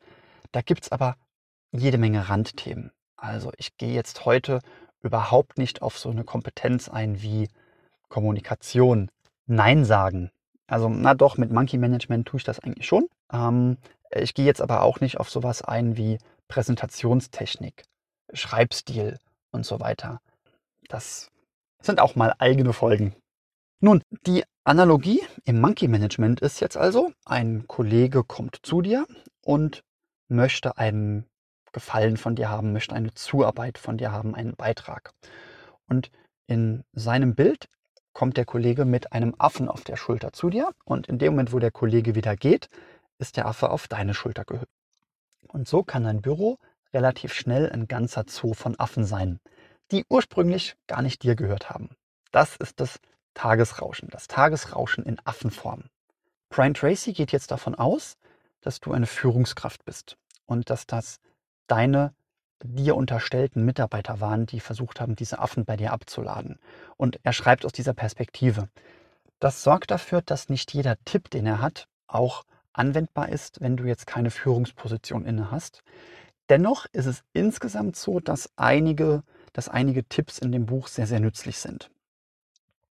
Da 0.52 0.62
gibt 0.62 0.84
es 0.84 0.92
aber 0.92 1.18
jede 1.74 1.98
Menge 1.98 2.30
Randthemen. 2.30 2.92
Also 3.18 3.52
ich 3.58 3.78
gehe 3.78 3.94
jetzt 3.94 4.26
heute 4.26 4.60
überhaupt 5.02 5.58
nicht 5.58 5.82
auf 5.82 5.98
so 5.98 6.10
eine 6.10 6.24
Kompetenz 6.24 6.88
ein 6.88 7.22
wie 7.22 7.50
Kommunikation, 8.10 9.10
Nein 9.46 9.84
sagen. 9.84 10.32
Also 10.68 10.88
na 10.88 11.14
doch, 11.14 11.38
mit 11.38 11.52
Monkey 11.52 11.78
Management 11.78 12.28
tue 12.28 12.38
ich 12.38 12.44
das 12.44 12.60
eigentlich 12.60 12.88
schon. 12.88 13.08
Ähm, 13.32 13.78
ich 14.12 14.34
gehe 14.34 14.46
jetzt 14.46 14.62
aber 14.62 14.82
auch 14.84 15.00
nicht 15.02 15.20
auf 15.20 15.30
sowas 15.30 15.62
ein 15.62 15.98
wie 15.98 16.20
Präsentationstechnik, 16.48 17.84
Schreibstil 18.32 19.20
und 19.52 19.66
so 19.66 19.80
weiter. 19.80 20.22
Das 20.88 21.30
sind 21.82 22.00
auch 22.00 22.16
mal 22.16 22.34
eigene 22.38 22.74
Folgen. 22.74 23.16
Nun, 23.80 24.02
die 24.26 24.44
Analogie 24.64 25.22
im 25.44 25.60
Monkey 25.60 25.88
Management 25.90 26.40
ist 26.40 26.62
jetzt 26.62 26.78
also, 26.78 27.12
ein 27.26 27.68
Kollege 27.68 28.24
kommt 28.24 28.60
zu 28.64 28.82
dir 28.82 29.06
und 29.44 29.84
möchte 30.30 30.78
einen 30.78 31.26
Gefallen 31.74 32.18
von 32.18 32.36
dir 32.36 32.50
haben, 32.50 32.72
möchte 32.72 32.96
eine 32.96 33.14
Zuarbeit 33.14 33.78
von 33.78 33.98
dir 33.98 34.12
haben, 34.12 34.36
einen 34.36 34.56
Beitrag. 34.56 35.12
Und 35.88 36.12
in 36.48 36.84
seinem 36.94 37.36
Bild 37.36 37.68
kommt 38.14 38.38
der 38.38 38.46
Kollege 38.46 38.86
mit 38.86 39.12
einem 39.12 39.36
Affen 39.38 39.68
auf 39.68 39.84
der 39.84 39.98
Schulter 39.98 40.32
zu 40.34 40.50
dir 40.50 40.70
und 40.86 41.08
in 41.08 41.18
dem 41.18 41.34
Moment, 41.34 41.52
wo 41.52 41.60
der 41.60 41.72
Kollege 41.72 42.16
wieder 42.16 42.36
geht, 42.36 42.70
ist 43.18 43.38
der 43.38 43.48
Affe 43.48 43.70
auf 43.70 43.88
deine 43.88 44.14
Schulter 44.14 44.46
gehüpft. 44.46 44.68
Und 45.48 45.68
so 45.68 45.84
kann 45.84 46.04
dein 46.04 46.22
Büro 46.22 46.60
relativ 46.94 47.34
schnell 47.34 47.72
ein 47.72 47.88
ganzer 47.88 48.26
Zoo 48.28 48.54
von 48.54 48.80
Affen 48.80 49.06
sein, 49.06 49.40
die 49.92 50.06
ursprünglich 50.10 50.76
gar 50.88 51.02
nicht 51.02 51.24
dir 51.24 51.36
gehört 51.36 51.70
haben. 51.70 51.96
Das 52.32 52.56
ist 52.56 52.80
das 52.80 53.00
Tagesrauschen, 53.34 54.10
das 54.10 54.28
Tagesrauschen 54.28 55.04
in 55.04 55.20
Affenform. 55.26 55.86
Brian 56.50 56.74
Tracy 56.76 57.14
geht 57.14 57.32
jetzt 57.32 57.52
davon 57.52 57.76
aus, 57.76 58.18
dass 58.62 58.80
du 58.80 58.94
eine 58.94 59.08
Führungskraft 59.08 59.86
bist 59.86 60.18
und 60.46 60.70
dass 60.70 60.86
das 60.86 61.20
deine 61.68 62.14
dir 62.64 62.96
unterstellten 62.96 63.66
Mitarbeiter 63.66 64.20
waren, 64.20 64.46
die 64.46 64.60
versucht 64.60 65.02
haben, 65.02 65.16
diese 65.16 65.40
Affen 65.40 65.66
bei 65.66 65.76
dir 65.76 65.92
abzuladen. 65.92 66.60
Und 66.98 67.20
er 67.24 67.34
schreibt 67.34 67.66
aus 67.66 67.74
dieser 67.74 67.94
Perspektive. 67.94 68.70
Das 69.40 69.64
sorgt 69.64 69.92
dafür, 69.92 70.22
dass 70.22 70.50
nicht 70.50 70.74
jeder 70.74 70.96
Tipp, 71.04 71.30
den 71.30 71.46
er 71.46 71.62
hat, 71.62 71.88
auch 72.08 72.44
anwendbar 72.72 73.30
ist, 73.30 73.62
wenn 73.62 73.78
du 73.78 73.84
jetzt 73.86 74.08
keine 74.08 74.32
Führungsposition 74.32 75.26
inne 75.26 75.52
hast. 75.52 75.84
Dennoch 76.50 76.86
ist 76.92 77.06
es 77.06 77.24
insgesamt 77.34 77.96
so, 77.96 78.20
dass 78.20 78.50
einige, 78.56 79.24
dass 79.54 79.70
einige 79.70 80.04
Tipps 80.06 80.40
in 80.40 80.52
dem 80.52 80.66
Buch 80.66 80.88
sehr, 80.88 81.08
sehr 81.08 81.20
nützlich 81.20 81.58
sind. 81.58 81.90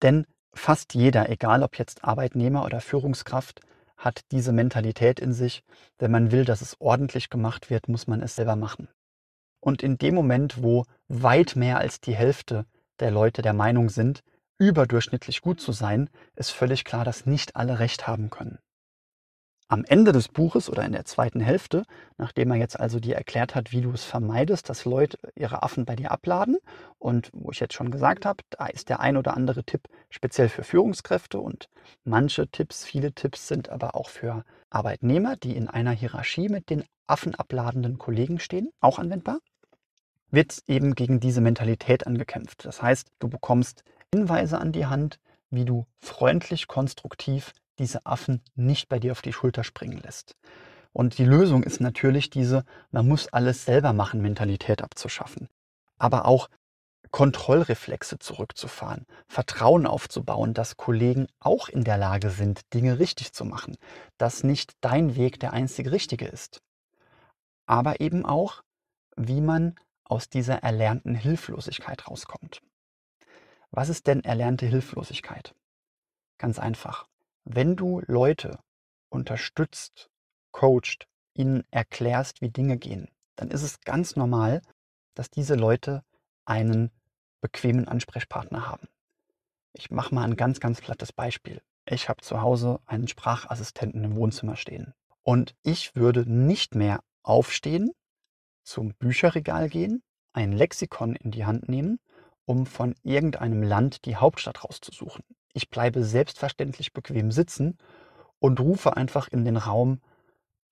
Denn 0.03 0.27
fast 0.55 0.95
jeder, 0.95 1.29
egal 1.31 1.63
ob 1.63 1.79
jetzt 1.79 2.05
Arbeitnehmer 2.05 2.65
oder 2.65 2.81
Führungskraft, 2.81 3.61
hat 4.05 4.23
diese 4.33 4.53
Mentalität 4.53 5.21
in 5.21 5.33
sich. 5.33 5.63
Wenn 5.99 6.11
man 6.11 6.33
will, 6.33 6.45
dass 6.45 6.61
es 6.61 6.77
ordentlich 6.81 7.31
gemacht 7.31 7.71
wird, 7.71 7.89
muss 7.89 8.07
man 8.07 8.21
es 8.21 8.35
selber 8.37 8.57
machen. 8.57 8.89
Und 9.61 9.83
in 9.83 9.97
dem 9.97 10.15
Moment, 10.15 10.63
wo 10.63 10.85
weit 11.09 11.55
mehr 11.55 11.79
als 11.79 12.01
die 12.01 12.15
Hälfte 12.15 12.67
der 12.99 13.13
Leute 13.13 13.43
der 13.43 13.53
Meinung 13.53 13.89
sind, 13.89 14.23
überdurchschnittlich 14.59 15.41
gut 15.41 15.61
zu 15.61 15.73
sein, 15.73 16.11
ist 16.35 16.51
völlig 16.51 16.85
klar, 16.85 17.05
dass 17.05 17.27
nicht 17.27 17.55
alle 17.55 17.79
recht 17.79 18.07
haben 18.07 18.29
können. 18.29 18.59
Am 19.73 19.87
Ende 19.87 20.13
des 20.13 20.29
Buches 20.29 20.69
oder 20.69 20.85
in 20.85 20.93
der 20.93 21.07
zweiten 21.07 21.41
Hälfte, 21.41 21.85
nachdem 22.19 22.51
er 22.51 22.59
jetzt 22.59 22.79
also 22.79 23.01
dir 23.01 23.17
erklärt 23.17 23.55
hat, 23.55 23.73
wie 23.73 23.81
du 23.81 23.91
es 23.93 24.05
vermeidest, 24.05 24.69
dass 24.69 24.85
Leute 24.85 25.17
ihre 25.35 25.63
Affen 25.63 25.87
bei 25.87 25.97
dir 25.97 26.11
abladen. 26.11 26.59
Und 26.99 27.31
wo 27.33 27.53
ich 27.53 27.61
jetzt 27.61 27.73
schon 27.73 27.91
gesagt 27.91 28.27
habe, 28.27 28.45
da 28.51 28.67
ist 28.67 28.91
der 28.91 29.01
ein 29.01 29.17
oder 29.17 29.35
andere 29.35 29.65
Tipp 29.65 29.89
speziell 30.11 30.51
für 30.51 30.63
Führungskräfte. 30.63 31.41
Und 31.41 31.71
manche 32.05 32.49
Tipps, 32.49 32.85
viele 32.85 33.15
Tipps 33.15 33.49
sind 33.49 33.71
aber 33.71 33.97
auch 33.97 34.11
für 34.11 34.45
Arbeitnehmer, 34.69 35.37
die 35.37 35.57
in 35.57 35.69
einer 35.69 35.93
Hierarchie 35.93 36.51
mit 36.51 36.69
den 36.69 36.85
affenabladenden 37.07 37.97
Kollegen 37.97 38.41
stehen, 38.41 38.69
auch 38.81 38.99
anwendbar, 38.99 39.39
wird 40.31 40.59
eben 40.67 40.95
gegen 40.95 41.19
diese 41.19 41.41
Mentalität 41.41 42.07
angekämpft. 42.07 42.67
Das 42.67 42.83
heißt, 42.83 43.09
du 43.21 43.29
bekommst 43.31 43.85
Hinweise 44.15 44.59
an 44.59 44.73
die 44.73 44.85
Hand, 44.85 45.19
wie 45.49 45.65
du 45.65 45.87
freundlich, 45.99 46.69
konstruktiv 46.69 47.55
diese 47.79 48.07
Affen 48.07 48.43
nicht 48.55 48.89
bei 48.89 48.99
dir 48.99 49.13
auf 49.13 49.23
die 49.23 49.33
Schulter 49.33 49.65
springen 49.65 49.99
lässt. 49.99 50.37
Und 50.93 51.19
die 51.19 51.25
Lösung 51.25 51.63
ist 51.63 51.81
natürlich 51.81 52.31
diese, 52.31 52.65
man 52.91 53.09
muss 53.09 53.29
alles 53.29 53.65
selber 53.65 53.93
machen, 53.93 54.21
Mentalität 54.21 54.83
abzuschaffen. 54.83 55.49
Aber 55.99 56.27
auch 56.27 56.49
Kontrollreflexe 57.11 58.19
zurückzufahren, 58.19 59.07
Vertrauen 59.29 59.87
aufzubauen, 59.87 60.55
dass 60.55 60.77
Kollegen 60.77 61.29
auch 61.41 61.69
in 61.69 61.85
der 61.85 61.99
Lage 61.99 62.31
sind, 62.31 62.73
Dinge 62.73 62.99
richtig 62.99 63.33
zu 63.33 63.45
machen, 63.45 63.77
dass 64.17 64.45
nicht 64.45 64.73
dein 64.81 65.15
Weg 65.15 65.39
der 65.41 65.53
einzige 65.53 65.93
richtige 65.93 66.27
ist. 66.27 66.63
Aber 67.67 68.01
eben 68.01 68.25
auch, 68.25 68.63
wie 69.17 69.41
man 69.41 69.75
aus 70.05 70.29
dieser 70.29 70.63
erlernten 70.63 71.15
Hilflosigkeit 71.15 72.09
rauskommt. 72.09 72.63
Was 73.71 73.89
ist 73.89 74.07
denn 74.07 74.25
erlernte 74.25 74.67
Hilflosigkeit? 74.67 75.55
Ganz 76.39 76.59
einfach. 76.59 77.07
Wenn 77.45 77.77
du 77.77 78.01
Leute 78.07 78.61
unterstützt, 79.09 80.11
coacht, 80.53 81.09
ihnen 81.35 81.65
erklärst, 81.71 82.41
wie 82.41 82.51
Dinge 82.51 82.79
gehen, 82.79 83.09
dann 83.37 83.51
ist 83.51 83.63
es 83.63 83.81
ganz 83.81 84.17
normal, 84.17 84.63
dass 85.15 85.31
diese 85.31 85.55
Leute 85.55 86.05
einen 86.45 86.91
bequemen 87.41 87.89
Ansprechpartner 87.89 88.69
haben. 88.69 88.89
Ich 89.73 89.91
mache 89.91 90.15
mal 90.15 90.25
ein 90.25 90.37
ganz, 90.37 90.61
ganz 90.61 90.81
plattes 90.81 91.13
Beispiel. 91.13 91.63
Ich 91.85 92.09
habe 92.09 92.23
zu 92.23 92.41
Hause 92.43 92.81
einen 92.87 93.09
Sprachassistenten 93.09 94.05
im 94.05 94.15
Wohnzimmer 94.15 94.57
stehen. 94.57 94.95
Und 95.23 95.55
ich 95.63 95.97
würde 95.97 96.31
nicht 96.31 96.75
mehr 96.75 97.03
aufstehen, 97.23 97.91
zum 98.63 98.95
Bücherregal 98.95 99.69
gehen, 99.69 100.03
ein 100.33 100.53
Lexikon 100.53 101.17
in 101.17 101.31
die 101.31 101.45
Hand 101.45 101.69
nehmen, 101.69 101.99
um 102.45 102.67
von 102.67 102.95
irgendeinem 103.03 103.63
Land 103.63 104.05
die 104.05 104.17
Hauptstadt 104.17 104.65
rauszusuchen. 104.65 105.25
Ich 105.53 105.71
bleibe 105.71 106.05
selbstverständlich 106.05 106.93
bequem 106.93 107.31
sitzen 107.31 107.79
und 108.39 108.61
rufe 108.61 108.97
einfach 108.97 109.29
in 109.29 109.45
den 109.45 109.57
Raum, 109.57 110.01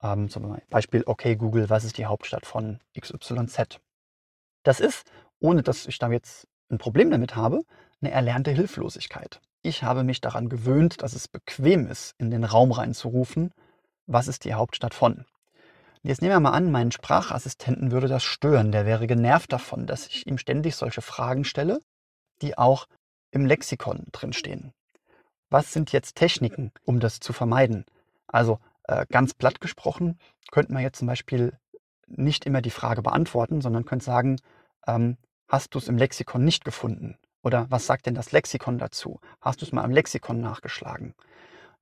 ähm, 0.03 0.29
zum 0.29 0.59
Beispiel, 0.71 1.03
okay 1.07 1.37
Google, 1.37 1.71
was 1.71 1.85
ist 1.85 1.99
die 1.99 2.07
Hauptstadt 2.07 2.47
von 2.47 2.81
XYZ? 2.99 3.81
Das 4.63 4.81
ist, 4.81 5.11
ohne 5.39 5.63
dass 5.63 5.87
ich 5.87 5.99
da 5.99 6.11
jetzt 6.11 6.47
ein 6.71 6.79
Problem 6.79 7.11
damit 7.11 7.37
habe, 7.37 7.63
eine 8.01 8.11
erlernte 8.11 8.51
Hilflosigkeit. 8.51 9.41
Ich 9.63 9.83
habe 9.83 10.05
mich 10.05 10.21
daran 10.21 10.49
gewöhnt, 10.49 11.03
dass 11.03 11.13
es 11.13 11.29
bequem 11.29 11.87
ist, 11.87 12.15
in 12.19 12.31
den 12.31 12.45
Raum 12.45 12.73
reinzurufen, 12.73 13.53
was 14.07 14.27
ist 14.27 14.45
die 14.45 14.55
Hauptstadt 14.55 14.95
von? 14.95 15.27
Jetzt 16.03 16.23
nehmen 16.23 16.33
wir 16.33 16.41
mal 16.41 16.53
an, 16.53 16.71
meinen 16.71 16.93
Sprachassistenten 16.93 17.93
würde 17.93 18.09
das 18.09 18.25
stören. 18.25 18.73
Der 18.73 18.87
wäre 18.87 19.07
genervt 19.07 19.53
davon, 19.53 19.87
dass 19.87 20.07
ich 20.07 20.27
ihm 20.27 20.39
ständig 20.39 20.75
solche 20.75 21.03
Fragen 21.03 21.45
stelle, 21.45 21.81
die 22.41 22.57
auch 22.57 22.87
im 23.31 23.47
Lexikon 23.47 24.07
drinstehen. 24.13 24.73
Was 25.51 25.73
sind 25.73 25.93
jetzt 25.93 26.17
Techniken, 26.17 26.73
um 26.85 27.01
das 27.01 27.21
zu 27.21 27.33
vermeiden? 27.33 27.85
Also 28.27 28.61
äh, 28.85 29.07
ganz 29.11 29.35
platt 29.35 29.61
gesprochen, 29.61 30.19
könnte 30.51 30.73
man 30.73 30.83
jetzt 30.83 30.99
zum 30.99 31.09
Beispiel 31.09 31.59
nicht 32.07 32.47
immer 32.47 32.63
die 32.63 32.71
Frage 32.71 33.03
beantworten, 33.03 33.61
sondern 33.61 33.85
könnte 33.85 34.05
sagen, 34.05 34.41
ähm, 34.87 35.17
hast 35.49 35.75
du 35.75 35.79
es 35.79 35.89
im 35.89 35.97
Lexikon 35.97 36.45
nicht 36.45 36.65
gefunden? 36.65 37.19
Oder 37.43 37.67
was 37.71 37.87
sagt 37.87 38.07
denn 38.07 38.15
das 38.15 38.33
Lexikon 38.33 38.79
dazu? 38.79 39.21
Hast 39.41 39.61
du 39.61 39.67
es 39.67 39.73
mal 39.73 39.85
im 39.85 39.93
Lexikon 39.93 40.41
nachgeschlagen? 40.41 41.15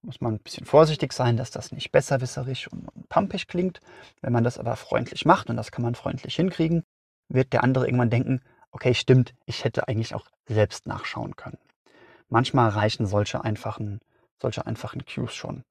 Muss 0.03 0.21
man 0.21 0.35
ein 0.35 0.41
bisschen 0.41 0.67
vorsichtig 0.67 1.13
sein, 1.13 1.37
dass 1.37 1.51
das 1.51 1.73
nicht 1.73 1.91
besserwisserisch 1.91 2.69
und, 2.69 2.89
und 2.89 3.09
pampig 3.09 3.49
klingt. 3.49 3.81
Wenn 4.21 4.33
man 4.33 4.45
das 4.45 4.59
aber 4.59 4.77
freundlich 4.77 5.25
macht, 5.25 5.51
und 5.51 5.57
das 5.57 5.73
kann 5.73 5.83
man 5.83 5.97
freundlich 5.97 6.37
hinkriegen, 6.37 6.85
wird 7.29 7.53
der 7.53 7.65
andere 7.65 7.87
irgendwann 7.87 8.11
denken, 8.11 8.41
okay, 8.71 8.95
stimmt, 8.95 9.35
ich 9.47 9.65
hätte 9.65 9.89
eigentlich 9.89 10.15
auch 10.15 10.27
selbst 10.47 10.87
nachschauen 10.87 11.37
können. 11.37 11.59
Manchmal 12.29 12.69
reichen 12.69 13.07
solche 13.07 13.45
einfachen, 13.45 14.01
solche 14.41 14.67
einfachen 14.67 15.05
Cues 15.05 15.35
schon. 15.35 15.65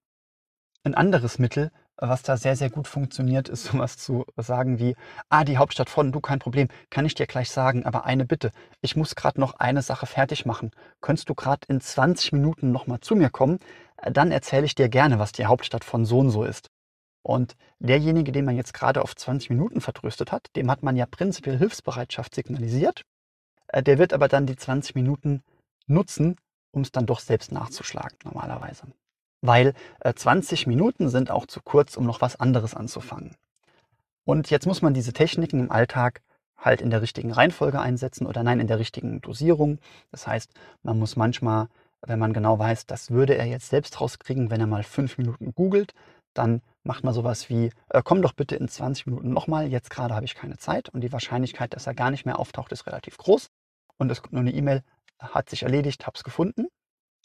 Ein 0.84 0.96
anderes 0.96 1.40
Mittel, 1.40 1.72
was 1.98 2.22
da 2.22 2.38
sehr, 2.38 2.56
sehr 2.56 2.70
gut 2.70 2.88
funktioniert, 2.88 3.50
ist 3.50 3.64
sowas 3.72 3.98
zu 3.98 4.26
sagen 4.38 4.80
wie, 4.80 4.96
ah, 5.30 5.44
die 5.44 5.58
Hauptstadt 5.58 5.90
von, 5.90 6.12
du 6.12 6.22
kein 6.22 6.40
Problem, 6.40 6.68
kann 6.90 7.06
ich 7.06 7.16
dir 7.16 7.28
gleich 7.28 7.52
sagen, 7.52 7.86
aber 7.86 8.06
eine 8.06 8.26
Bitte, 8.26 8.52
ich 8.82 8.96
muss 8.96 9.16
gerade 9.16 9.40
noch 9.40 9.56
eine 9.56 9.82
Sache 9.82 10.06
fertig 10.06 10.46
machen. 10.46 10.72
Könntest 11.02 11.30
du 11.30 11.36
gerade 11.36 11.68
in 11.68 11.82
20 11.82 12.32
Minuten 12.34 12.72
nochmal 12.72 13.00
zu 13.02 13.16
mir 13.16 13.30
kommen? 13.30 13.60
Dann 14.12 14.32
erzähle 14.32 14.66
ich 14.66 14.76
dir 14.76 14.90
gerne, 14.90 15.20
was 15.20 15.32
die 15.32 15.46
Hauptstadt 15.46 15.84
von 15.84 16.06
so 16.06 16.20
und 16.20 16.30
so 16.30 16.44
ist. 16.44 16.70
Und 17.28 17.58
derjenige, 17.80 18.32
den 18.32 18.46
man 18.46 18.56
jetzt 18.56 18.74
gerade 18.74 19.02
auf 19.02 19.14
20 19.14 19.50
Minuten 19.50 19.82
vertröstet 19.82 20.32
hat, 20.32 20.48
dem 20.56 20.72
hat 20.72 20.82
man 20.82 20.96
ja 20.96 21.06
prinzipiell 21.06 21.58
Hilfsbereitschaft 21.58 22.34
signalisiert. 22.34 23.04
Äh, 23.68 23.84
der 23.84 23.98
wird 23.98 24.14
aber 24.14 24.30
dann 24.30 24.46
die 24.46 24.56
20 24.56 24.96
Minuten 24.96 25.44
nutzen, 25.88 26.38
um 26.72 26.84
es 26.84 26.94
dann 26.94 27.06
doch 27.06 27.20
selbst 27.20 27.52
nachzuschlagen 27.52 28.18
normalerweise. 28.24 28.84
Weil 29.42 29.74
äh, 30.00 30.14
20 30.14 30.68
Minuten 30.68 31.10
sind 31.10 31.30
auch 31.30 31.46
zu 31.48 31.60
kurz, 31.62 31.98
um 31.98 32.06
noch 32.06 32.22
was 32.22 32.38
anderes 32.38 32.74
anzufangen. 32.74 33.36
Und 34.24 34.50
jetzt 34.50 34.66
muss 34.66 34.82
man 34.82 34.94
diese 34.94 35.12
Techniken 35.12 35.60
im 35.60 35.70
Alltag 35.70 36.22
halt 36.58 36.80
in 36.80 36.92
der 36.92 37.02
richtigen 37.02 37.34
Reihenfolge 37.34 37.82
einsetzen 37.82 38.26
oder 38.26 38.42
nein, 38.42 38.62
in 38.62 38.68
der 38.68 38.80
richtigen 38.80 39.20
Dosierung. 39.20 39.80
Das 40.12 40.28
heißt, 40.28 40.54
man 40.82 40.98
muss 40.98 41.18
manchmal 41.18 41.68
wenn 42.06 42.20
man 42.20 42.34
genau 42.34 42.60
weiß, 42.60 42.86
das 42.86 43.12
würde 43.12 43.36
er 43.36 43.46
jetzt 43.46 43.70
selbst 43.70 44.00
rauskriegen, 44.00 44.52
wenn 44.52 44.62
er 44.62 44.68
mal 44.68 44.84
fünf 44.84 45.18
Minuten 45.18 45.54
googelt, 45.54 45.94
dann 46.38 46.62
macht 46.84 47.04
man 47.04 47.14
sowas 47.14 47.50
wie, 47.50 47.72
äh, 47.90 48.02
komm 48.04 48.22
doch 48.22 48.34
bitte 48.34 48.56
in 48.56 48.68
20 48.68 49.08
Minuten 49.08 49.32
nochmal, 49.32 49.68
jetzt 49.68 49.90
gerade 49.90 50.16
habe 50.16 50.26
ich 50.26 50.36
keine 50.36 50.58
Zeit 50.58 50.90
und 50.90 51.02
die 51.02 51.12
Wahrscheinlichkeit, 51.12 51.74
dass 51.74 51.88
er 51.88 51.96
gar 51.96 52.12
nicht 52.12 52.26
mehr 52.26 52.40
auftaucht, 52.40 52.72
ist 52.72 52.88
relativ 52.88 53.18
groß 53.18 53.50
und 53.98 54.12
es 54.12 54.22
kommt 54.22 54.34
nur 54.34 54.42
eine 54.42 54.54
E-Mail, 54.54 54.84
hat 55.20 55.50
sich 55.50 55.64
erledigt, 55.64 56.06
hab's 56.06 56.24
gefunden. 56.24 56.68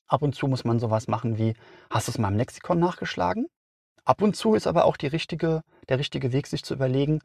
Ab 0.07 0.22
und 0.22 0.35
zu 0.35 0.46
muss 0.46 0.64
man 0.64 0.79
sowas 0.79 1.09
machen 1.09 1.38
wie, 1.38 1.55
hast 1.90 2.09
du 2.09 2.12
es 2.12 2.18
mal 2.18 2.29
im 2.29 2.37
Lexikon 2.37 2.79
nachgeschlagen? 2.79 3.46
Ab 4.05 4.20
und 4.20 4.35
zu 4.35 4.55
ist 4.55 4.66
aber 4.66 4.85
auch 4.85 4.96
richtige, 5.01 5.62
der 5.88 5.98
richtige 5.98 6.33
Weg, 6.33 6.46
sich 6.46 6.64
zu 6.64 6.75
überlegen, 6.75 7.20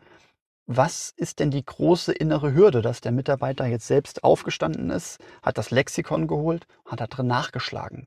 was 0.68 1.14
ist 1.16 1.40
denn 1.40 1.50
die 1.50 1.66
große 1.66 2.12
innere 2.12 2.54
Hürde, 2.54 2.82
dass 2.82 3.02
der 3.02 3.14
Mitarbeiter 3.14 3.66
jetzt 3.66 3.88
selbst 3.88 4.24
aufgestanden 4.24 4.90
ist, 4.90 5.18
hat 5.42 5.58
das 5.58 5.72
Lexikon 5.72 6.28
geholt, 6.28 6.68
hat 6.86 7.00
da 7.00 7.08
drin 7.08 7.28
nachgeschlagen. 7.28 8.06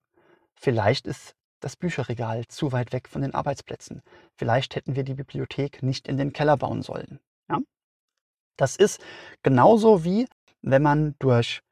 Vielleicht 0.54 1.06
ist 1.06 1.34
das 1.60 1.76
Bücherregal 1.76 2.46
zu 2.48 2.72
weit 2.72 2.92
weg 2.92 3.08
von 3.08 3.22
den 3.22 3.34
Arbeitsplätzen. 3.34 4.02
Vielleicht 4.36 4.74
hätten 4.74 4.96
wir 4.96 5.04
die 5.04 5.14
Bibliothek 5.14 5.82
nicht 5.82 6.08
in 6.08 6.16
den 6.16 6.32
Keller 6.32 6.56
bauen 6.56 6.82
sollen. 6.82 7.20
Ja? 7.48 7.60
Das 8.56 8.76
ist 8.76 9.00
genauso 9.42 10.04
wie, 10.04 10.26
wenn 10.62 10.82
man 10.82 11.14
durch 11.18 11.62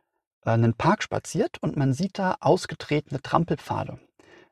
äh, 0.44 0.50
einen 0.50 0.74
Park 0.74 1.02
spaziert 1.02 1.58
und 1.62 1.76
man 1.76 1.92
sieht 1.92 2.18
da 2.18 2.36
ausgetretene 2.40 3.20
Trampelpfade. 3.20 3.98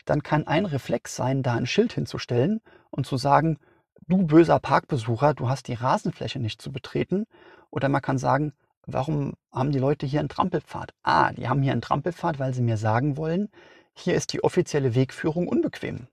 Dann 0.05 0.23
kann 0.23 0.47
ein 0.47 0.67
Reflex 0.67 1.17
sein, 1.17 1.43
da 1.43 1.55
ein 1.55 1.67
Schild 1.67 1.93
hinzustellen 1.93 2.61
und 2.91 3.07
zu 3.07 3.17
sagen, 3.17 3.59
du 4.07 4.27
böser 4.27 4.61
Parkbesucher, 4.61 5.35
du 5.35 5.49
hast 5.49 5.69
die 5.69 5.75
Rasenfläche 5.75 6.39
nicht 6.39 6.63
zu 6.63 6.73
betreten. 6.73 7.27
Oder 7.71 7.89
man 7.89 8.03
kann 8.03 8.19
sagen, 8.19 8.53
warum 8.87 9.35
haben 9.53 9.73
die 9.73 9.81
Leute 9.81 10.07
hier 10.07 10.21
einen 10.21 10.29
Trampelpfad? 10.29 10.95
Ah, 11.03 11.33
die 11.33 11.49
haben 11.49 11.63
hier 11.63 11.73
einen 11.73 11.81
Trampelpfad, 11.81 12.39
weil 12.39 12.55
sie 12.55 12.63
mir 12.63 12.77
sagen 12.77 13.17
wollen, 13.17 13.49
hier 13.99 14.15
ist 14.15 14.33
die 14.33 14.45
offizielle 14.45 14.95
Wegführung 14.95 15.49
unbequem. 15.49 16.09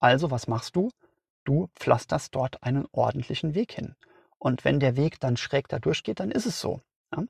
Also 0.00 0.30
was 0.30 0.48
machst 0.48 0.76
du? 0.76 0.90
Du 1.44 1.68
pflasterst 1.76 2.34
dort 2.34 2.62
einen 2.62 2.86
ordentlichen 2.92 3.54
Weg 3.54 3.72
hin. 3.72 3.94
Und 4.38 4.64
wenn 4.64 4.80
der 4.80 4.96
Weg 4.96 5.20
dann 5.20 5.36
schräg 5.36 5.68
da 5.68 5.78
durchgeht, 5.78 6.20
dann 6.20 6.30
ist 6.30 6.46
es 6.46 6.60
so. 6.60 6.80
Ja? 7.14 7.24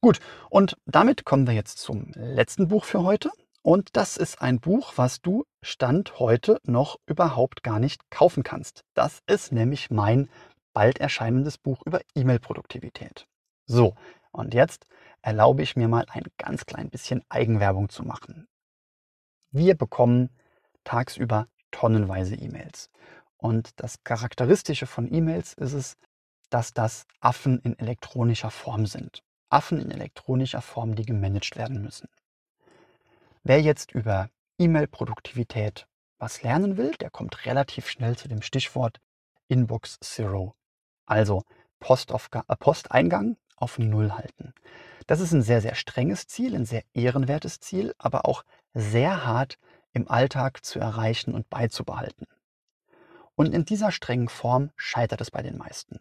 Gut, 0.00 0.20
und 0.50 0.76
damit 0.86 1.24
kommen 1.24 1.46
wir 1.46 1.54
jetzt 1.54 1.78
zum 1.78 2.10
letzten 2.14 2.68
Buch 2.68 2.84
für 2.84 3.02
heute. 3.02 3.30
Und 3.62 3.96
das 3.96 4.16
ist 4.16 4.40
ein 4.40 4.60
Buch, 4.60 4.92
was 4.96 5.20
du 5.22 5.44
Stand 5.62 6.20
heute 6.20 6.60
noch 6.64 6.98
überhaupt 7.06 7.64
gar 7.64 7.80
nicht 7.80 8.10
kaufen 8.10 8.44
kannst. 8.44 8.84
Das 8.94 9.20
ist 9.26 9.50
nämlich 9.50 9.90
mein 9.90 10.28
bald 10.72 11.00
erscheinendes 11.00 11.58
Buch 11.58 11.82
über 11.84 12.00
E-Mail-Produktivität. 12.14 13.26
So, 13.66 13.94
und 14.30 14.54
jetzt 14.54 14.86
erlaube 15.22 15.62
ich 15.62 15.74
mir 15.74 15.88
mal 15.88 16.06
ein 16.10 16.26
ganz 16.38 16.66
klein 16.66 16.90
bisschen 16.90 17.24
Eigenwerbung 17.28 17.88
zu 17.88 18.04
machen. 18.04 18.46
Wir 19.56 19.74
bekommen 19.74 20.28
tagsüber 20.84 21.48
tonnenweise 21.70 22.34
E-Mails. 22.34 22.90
Und 23.38 23.70
das 23.80 24.04
Charakteristische 24.04 24.84
von 24.84 25.10
E-Mails 25.10 25.54
ist 25.54 25.72
es, 25.72 25.96
dass 26.50 26.74
das 26.74 27.06
Affen 27.20 27.60
in 27.60 27.78
elektronischer 27.78 28.50
Form 28.50 28.84
sind. 28.84 29.22
Affen 29.48 29.80
in 29.80 29.90
elektronischer 29.90 30.60
Form, 30.60 30.94
die 30.94 31.06
gemanagt 31.06 31.56
werden 31.56 31.80
müssen. 31.80 32.10
Wer 33.44 33.62
jetzt 33.62 33.92
über 33.92 34.28
E-Mail-Produktivität 34.58 35.86
was 36.18 36.42
lernen 36.42 36.76
will, 36.76 36.90
der 37.00 37.08
kommt 37.08 37.46
relativ 37.46 37.88
schnell 37.88 38.14
zu 38.18 38.28
dem 38.28 38.42
Stichwort 38.42 39.00
Inbox 39.48 39.98
Zero. 40.00 40.54
Also 41.06 41.44
äh, 41.80 42.56
Posteingang 42.58 43.38
auf 43.56 43.78
Null 43.78 44.12
halten. 44.12 44.52
Das 45.06 45.20
ist 45.20 45.32
ein 45.32 45.42
sehr, 45.42 45.62
sehr 45.62 45.76
strenges 45.76 46.26
Ziel, 46.26 46.54
ein 46.54 46.66
sehr 46.66 46.82
ehrenwertes 46.92 47.60
Ziel, 47.60 47.94
aber 47.96 48.26
auch 48.26 48.44
sehr 48.76 49.24
hart 49.24 49.58
im 49.94 50.08
Alltag 50.08 50.64
zu 50.64 50.78
erreichen 50.78 51.34
und 51.34 51.48
beizubehalten. 51.48 52.26
Und 53.34 53.54
in 53.54 53.64
dieser 53.64 53.90
strengen 53.90 54.28
Form 54.28 54.70
scheitert 54.76 55.22
es 55.22 55.30
bei 55.30 55.42
den 55.42 55.56
meisten. 55.56 56.00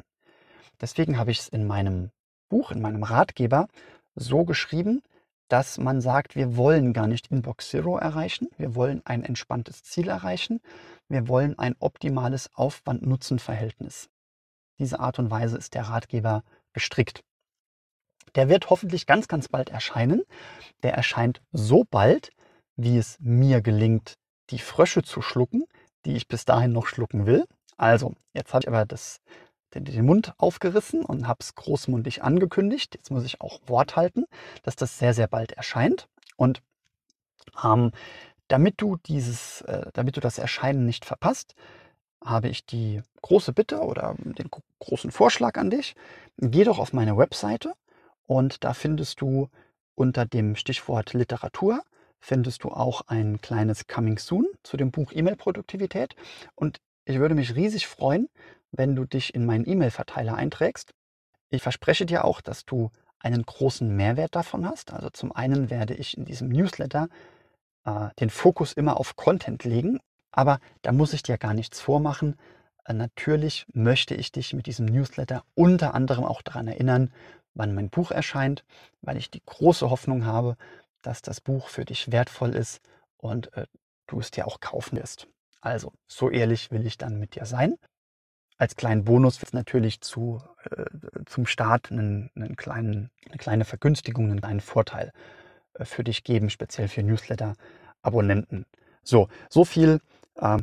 Deswegen 0.82 1.18
habe 1.18 1.32
ich 1.32 1.40
es 1.40 1.48
in 1.48 1.66
meinem 1.66 2.12
Buch, 2.50 2.72
in 2.72 2.82
meinem 2.82 3.04
Ratgeber 3.04 3.70
so 4.16 4.44
geschrieben, 4.44 5.02
dass 5.48 5.78
man 5.78 6.02
sagt, 6.02 6.36
wir 6.36 6.58
wollen 6.58 6.92
gar 6.92 7.08
nicht 7.08 7.32
Inbox 7.32 7.70
Zero 7.70 7.98
erreichen, 7.98 8.50
wir 8.58 8.76
wollen 8.76 9.02
ein 9.06 9.24
entspanntes 9.24 9.84
Ziel 9.84 10.10
erreichen, 10.10 10.60
wir 11.08 11.28
wollen 11.30 11.58
ein 11.58 11.76
optimales 11.80 12.54
Aufwand-Nutzen-Verhältnis. 12.56 14.10
Diese 14.80 15.00
Art 15.00 15.20
und 15.20 15.32
Weise 15.32 15.58
ist 15.58 15.76
der 15.76 15.84
Ratgeber 15.84 16.44
gestrickt. 16.74 17.24
Der 18.34 18.50
wird 18.50 18.70
hoffentlich 18.70 19.06
ganz, 19.06 19.30
ganz 19.30 19.48
bald 19.48 19.70
erscheinen. 19.70 20.24
Der 20.84 20.94
erscheint 20.94 21.42
so 21.54 21.86
bald, 21.90 22.32
wie 22.76 22.98
es 22.98 23.18
mir 23.20 23.62
gelingt, 23.62 24.16
die 24.50 24.60
Frösche 24.60 25.04
zu 25.04 25.22
schlucken, 25.22 25.66
die 26.06 26.16
ich 26.16 26.28
bis 26.28 26.46
dahin 26.46 26.72
noch 26.72 26.88
schlucken 26.88 27.26
will. 27.26 27.46
Also, 27.78 28.14
jetzt 28.34 28.54
habe 28.54 28.64
ich 28.64 28.68
aber 28.68 28.86
das 28.86 29.22
den 29.74 30.06
Mund 30.06 30.34
aufgerissen 30.38 31.04
und 31.04 31.28
habe 31.28 31.40
es 31.42 31.56
großmundig 31.56 32.24
angekündigt. 32.24 32.96
Jetzt 32.96 33.12
muss 33.12 33.26
ich 33.26 33.42
auch 33.42 33.60
Wort 33.68 33.96
halten, 33.96 34.26
dass 34.64 34.76
das 34.76 34.98
sehr, 34.98 35.14
sehr 35.14 35.28
bald 35.28 35.52
erscheint. 35.52 36.08
Und 36.38 36.62
ähm, 37.62 37.92
damit 38.48 38.76
du 38.78 38.96
dieses, 38.96 39.62
äh, 39.62 39.88
damit 39.94 40.16
du 40.16 40.22
das 40.22 40.38
Erscheinen 40.38 40.86
nicht 40.86 41.06
verpasst, 41.06 41.56
habe 42.24 42.48
ich 42.48 42.66
die 42.66 43.02
große 43.22 43.54
Bitte 43.54 43.82
oder 43.82 44.16
den 44.18 44.50
großen 44.80 45.12
Vorschlag 45.12 45.58
an 45.58 45.70
dich. 45.70 45.96
Geh 46.38 46.64
doch 46.64 46.80
auf 46.80 46.94
meine 46.94 47.18
Webseite 47.18 47.74
und 48.28 48.64
da 48.64 48.74
findest 48.74 49.22
du 49.22 49.50
unter 49.94 50.26
dem 50.26 50.56
Stichwort 50.56 51.14
Literatur 51.14 51.84
findest 52.26 52.64
du 52.64 52.70
auch 52.72 53.02
ein 53.06 53.40
kleines 53.40 53.86
Coming 53.86 54.18
Soon 54.18 54.48
zu 54.64 54.78
dem 54.78 54.90
Buch 54.90 55.12
E-Mail-Produktivität. 55.14 56.16
Und 56.56 56.82
ich 57.06 57.20
würde 57.20 57.36
mich 57.36 57.56
riesig 57.56 57.86
freuen, 57.86 58.30
wenn 58.72 58.96
du 58.96 59.06
dich 59.06 59.36
in 59.36 59.46
meinen 59.46 59.68
E-Mail-Verteiler 59.68 60.36
einträgst. 60.36 60.94
Ich 61.52 61.62
verspreche 61.62 62.08
dir 62.08 62.26
auch, 62.26 62.42
dass 62.42 62.66
du 62.66 62.90
einen 63.20 63.44
großen 63.44 63.96
Mehrwert 63.96 64.36
davon 64.36 64.68
hast. 64.68 64.92
Also 64.92 65.12
zum 65.12 65.32
einen 65.32 65.70
werde 65.70 65.94
ich 65.94 66.18
in 66.18 66.26
diesem 66.26 66.50
Newsletter 66.50 67.10
äh, 67.86 68.10
den 68.20 68.32
Fokus 68.32 68.74
immer 68.74 69.00
auf 69.00 69.16
Content 69.16 69.64
legen, 69.64 70.00
aber 70.32 70.60
da 70.82 70.92
muss 70.92 71.14
ich 71.14 71.22
dir 71.22 71.38
gar 71.38 71.54
nichts 71.54 71.80
vormachen. 71.80 72.38
Äh, 72.86 72.94
natürlich 72.94 73.68
möchte 73.72 74.16
ich 74.16 74.32
dich 74.32 74.54
mit 74.54 74.66
diesem 74.66 74.88
Newsletter 74.88 75.44
unter 75.54 75.94
anderem 75.94 76.26
auch 76.26 76.42
daran 76.42 76.68
erinnern, 76.68 77.12
wann 77.54 77.76
mein 77.76 77.90
Buch 77.90 78.10
erscheint, 78.12 78.66
weil 79.02 79.18
ich 79.18 79.30
die 79.30 79.44
große 79.46 79.90
Hoffnung 79.90 80.26
habe, 80.26 80.58
dass 81.06 81.22
das 81.22 81.42
Buch 81.42 81.68
für 81.70 81.86
dich 81.86 82.12
wertvoll 82.12 82.56
ist 82.56 82.82
und 83.18 83.54
äh, 83.54 83.66
du 84.08 84.20
es 84.20 84.32
dir 84.32 84.48
auch 84.48 84.60
kaufen 84.60 84.98
wirst. 84.98 85.28
Also, 85.62 85.94
so 86.08 86.30
ehrlich 86.30 86.72
will 86.72 86.86
ich 86.86 86.98
dann 86.98 87.20
mit 87.20 87.36
dir 87.36 87.46
sein. 87.46 87.76
Als 88.58 88.76
kleinen 88.76 89.04
Bonus 89.04 89.42
wird 89.42 89.50
es 89.50 89.54
natürlich 89.54 90.02
zu, 90.02 90.42
äh, 90.70 90.86
zum 91.26 91.46
Start 91.46 91.92
einen, 91.92 92.30
einen 92.36 92.56
kleinen, 92.56 93.10
eine 93.28 93.38
kleine 93.38 93.66
Vergünstigung, 93.66 94.32
einen 94.32 94.42
kleinen 94.42 94.62
Vorteil 94.62 95.12
äh, 95.74 95.86
für 95.86 96.04
dich 96.04 96.24
geben, 96.24 96.50
speziell 96.50 96.88
für 96.88 97.04
Newsletter-Abonnenten. 97.04 98.66
So, 99.04 99.28
so 99.50 99.66
viel 99.66 100.00
äh, 100.36 100.60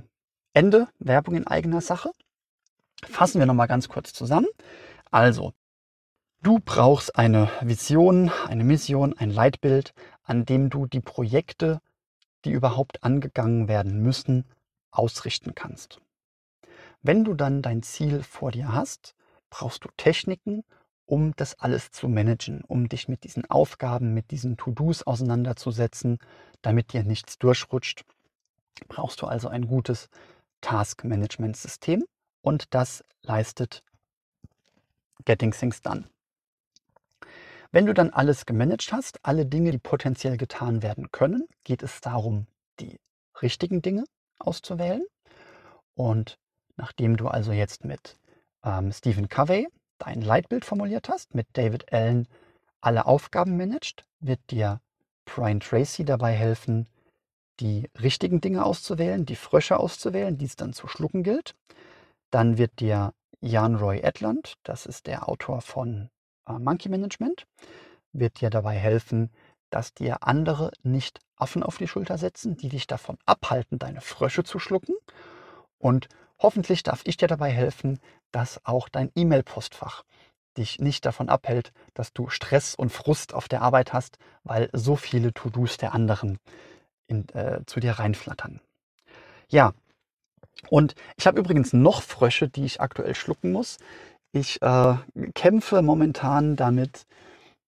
Ende 0.55 0.89
Werbung 0.99 1.35
in 1.35 1.47
eigener 1.47 1.81
Sache. 1.81 2.13
Fassen 3.05 3.41
wir 3.41 3.47
nochmal 3.47 3.69
ganz 3.69 3.89
kurz 3.89 4.13
zusammen. 4.13 4.49
Also, 5.11 5.53
du 6.43 6.59
brauchst 6.59 7.17
eine 7.17 7.49
Vision, 7.61 8.31
eine 8.47 8.65
Mission, 8.65 9.17
ein 9.17 9.31
Leitbild, 9.31 9.95
an 10.25 10.45
dem 10.45 10.71
du 10.71 10.87
die 10.87 11.01
Projekte, 11.01 11.81
die 12.45 12.51
überhaupt 12.51 13.05
angegangen 13.05 13.69
werden 13.69 14.03
müssen, 14.03 14.45
ausrichten 14.91 15.55
kannst. 15.55 16.01
Wenn 17.03 17.25
du 17.25 17.35
dann 17.35 17.63
dein 17.63 17.83
Ziel 17.83 18.23
vor 18.23 18.51
dir 18.51 18.73
hast, 18.73 19.15
brauchst 19.51 19.85
du 19.85 19.89
Techniken, 19.97 20.65
um 21.07 21.35
das 21.37 21.59
alles 21.59 21.91
zu 21.91 22.09
managen, 22.09 22.63
um 22.63 22.89
dich 22.89 23.09
mit 23.09 23.25
diesen 23.25 23.49
Aufgaben, 23.51 24.15
mit 24.15 24.31
diesen 24.31 24.57
To-Dos 24.57 25.03
auseinanderzusetzen, 25.03 26.19
damit 26.63 26.93
dir 26.93 27.03
nichts 27.03 27.39
durchrutscht. 27.39 28.05
Brauchst 28.89 29.21
du 29.23 29.27
also 29.27 29.49
ein 29.49 29.67
gutes 29.67 30.09
Task-Management-System 30.61 32.05
und 32.41 32.75
das 32.75 33.05
leistet 33.23 33.83
Getting 35.25 35.53
Things 35.53 35.83
Done. 35.83 36.05
Wenn 37.73 37.87
du 37.87 37.95
dann 37.95 38.11
alles 38.11 38.47
gemanagt 38.47 38.93
hast, 38.93 39.19
alle 39.25 39.47
Dinge, 39.47 39.71
die 39.73 39.79
potenziell 39.79 40.37
getan 40.37 40.83
werden 40.83 41.11
können, 41.11 41.49
geht 41.65 41.83
es 41.83 42.01
darum, 42.01 42.47
die 42.79 43.01
richtigen 43.41 43.83
Dinge 43.83 44.05
auszuwählen. 44.39 45.03
Und 45.95 46.39
Nachdem 46.77 47.17
du 47.17 47.29
also 47.29 47.53
jetzt 47.53 47.85
mit 47.85 48.19
ähm, 48.65 48.93
Stephen 48.93 49.29
Covey 49.29 49.69
dein 49.99 50.21
Leitbild 50.21 50.65
formuliert 50.65 51.09
hast, 51.09 51.35
mit 51.35 51.47
David 51.53 51.93
Allen 51.93 52.27
alle 52.81 53.07
Aufgaben 53.07 53.57
managt, 53.57 54.05
wird 54.21 54.41
dir 54.51 54.81
Brian 55.25 55.61
Tracy 55.61 56.05
dabei 56.05 56.33
helfen, 56.33 56.89
die 57.61 57.89
richtigen 58.01 58.41
Dinge 58.41 58.65
auszuwählen, 58.65 59.25
die 59.27 59.37
Frösche 59.37 59.79
auszuwählen, 59.79 60.37
die 60.37 60.47
es 60.47 60.57
dann 60.57 60.73
zu 60.73 60.89
schlucken 60.89 61.23
gilt. 61.23 61.55
Dann 62.31 62.59
wird 62.59 62.81
dir 62.81 63.13
Jan 63.41 63.77
Roy 63.77 64.01
Edland, 64.01 64.55
das 64.65 64.87
ist 64.87 65.07
der 65.07 65.29
Autor 65.29 65.61
von 65.61 66.11
Monkey 66.47 66.89
Management, 66.89 67.47
wird 68.13 68.41
dir 68.41 68.51
dabei 68.51 68.75
helfen, 68.75 69.31
dass 69.71 69.95
dir 69.95 70.23
andere 70.23 70.71
nicht 70.83 71.21
Affen 71.37 71.63
auf 71.63 71.79
die 71.79 71.89
Schulter 71.89 72.19
setzen, 72.19 72.57
die 72.57 72.69
dich 72.69 72.87
davon 72.87 73.17
abhalten, 73.25 73.79
deine 73.79 74.01
Frösche 74.01 74.45
zu 74.45 74.59
schlucken. 74.59 74.95
Und 75.79 76.09
hoffentlich 76.39 76.83
darf 76.83 77.01
ich 77.05 77.17
dir 77.17 77.29
dabei 77.29 77.51
helfen, 77.51 77.99
dass 78.31 78.65
auch 78.65 78.89
dein 78.89 79.11
E-Mail-Postfach 79.15 80.05
dich 80.57 80.79
nicht 80.79 81.07
davon 81.07 81.29
abhält, 81.29 81.73
dass 81.95 82.13
du 82.13 82.29
Stress 82.29 82.75
und 82.75 82.91
Frust 82.91 83.33
auf 83.33 83.49
der 83.49 83.63
Arbeit 83.63 83.93
hast, 83.93 84.19
weil 84.45 84.69
so 84.73 84.97
viele 84.97 85.33
To-Dos 85.33 85.79
der 85.79 85.95
anderen 85.95 86.39
in, 87.07 87.29
äh, 87.31 87.61
zu 87.67 87.81
dir 87.81 87.93
reinflattern. 87.93 88.61
Ja, 89.49 89.73
und 90.69 90.95
ich 91.17 91.27
habe 91.27 91.41
übrigens 91.41 91.73
noch 91.73 92.03
Frösche, 92.03 92.49
die 92.49 92.65
ich 92.65 92.81
aktuell 92.81 93.15
schlucken 93.15 93.53
muss. 93.53 93.79
Ich 94.33 94.63
äh, 94.63 94.95
kämpfe 95.35 95.83
momentan 95.83 96.57
damit, 96.57 97.07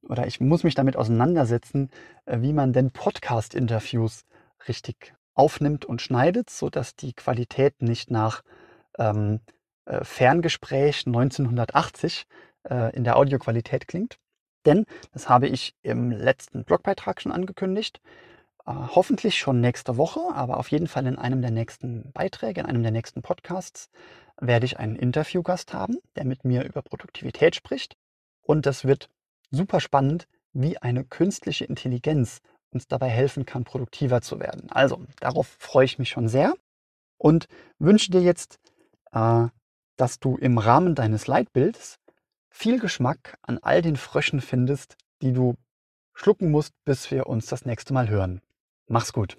oder 0.09 0.27
ich 0.27 0.41
muss 0.41 0.65
mich 0.65 0.75
damit 0.75 0.97
auseinandersetzen, 0.97 1.91
äh, 2.25 2.41
wie 2.41 2.55
man 2.55 2.73
denn 2.73 2.91
Podcast-Interviews 2.91 4.25
richtig 4.67 5.15
aufnimmt 5.35 5.85
und 5.85 6.01
schneidet, 6.01 6.49
sodass 6.49 6.97
die 6.97 7.13
Qualität 7.13 7.83
nicht 7.83 8.11
nach 8.11 8.43
ähm, 8.99 9.41
äh, 9.85 10.03
Ferngespräch 10.05 11.07
1980 11.07 12.27
äh, 12.71 12.97
in 12.97 13.05
der 13.05 13.19
Audioqualität 13.19 13.87
klingt. 13.87 14.17
Denn, 14.65 14.87
das 15.13 15.29
habe 15.29 15.49
ich 15.49 15.75
im 15.83 16.11
letzten 16.11 16.65
Blogbeitrag 16.65 17.21
schon 17.21 17.33
angekündigt, 17.33 18.01
hoffentlich 18.67 19.39
schon 19.39 19.61
nächste 19.61 19.97
Woche, 19.97 20.21
aber 20.33 20.59
auf 20.59 20.71
jeden 20.71 20.87
Fall 20.87 21.07
in 21.07 21.19
einem 21.19 21.43
der 21.43 21.51
nächsten 21.51 22.13
Beiträge, 22.13 22.61
in 22.61 22.67
einem 22.67 22.83
der 22.83 22.93
nächsten 22.93 23.23
Podcasts, 23.23 23.91
werde 24.41 24.67
ich 24.67 24.79
einen 24.79 24.97
Interviewgast 24.97 25.75
haben, 25.75 25.99
der 26.17 26.25
mit 26.25 26.45
mir 26.45 26.65
über 26.65 26.83
Produktivität 26.83 27.55
spricht. 27.55 27.97
Und 28.43 28.67
das 28.67 28.85
wird 28.85 29.11
super 29.51 29.81
spannend, 29.81 30.27
wie 30.53 30.79
eine 30.79 31.05
künstliche 31.05 31.65
Intelligenz 31.65 32.41
uns 32.71 32.89
dabei 32.89 33.09
helfen 33.09 33.47
kann, 33.47 33.65
produktiver 33.65 34.21
zu 34.21 34.41
werden. 34.41 34.71
Also, 34.71 35.05
darauf 35.21 35.47
freue 35.59 35.85
ich 35.85 35.99
mich 35.99 36.11
schon 36.11 36.29
sehr 36.29 36.55
und 37.19 37.47
wünsche 37.79 38.11
dir 38.11 38.21
jetzt, 38.21 38.59
äh, 39.13 39.47
dass 39.97 40.19
du 40.19 40.37
im 40.37 40.59
Rahmen 40.59 40.95
deines 40.95 41.27
Leitbilds 41.27 41.99
viel 42.51 42.81
Geschmack 42.81 43.39
an 43.43 43.59
all 43.63 43.83
den 43.83 43.97
Fröschen 43.97 44.41
findest, 44.41 44.97
die 45.23 45.33
du 45.33 45.55
schlucken 46.15 46.51
musst, 46.51 46.73
bis 46.85 47.11
wir 47.11 47.27
uns 47.27 47.47
das 47.47 47.65
nächste 47.65 47.93
Mal 47.93 48.09
hören. 48.09 48.41
Mach's 48.89 49.13
gut. 49.13 49.37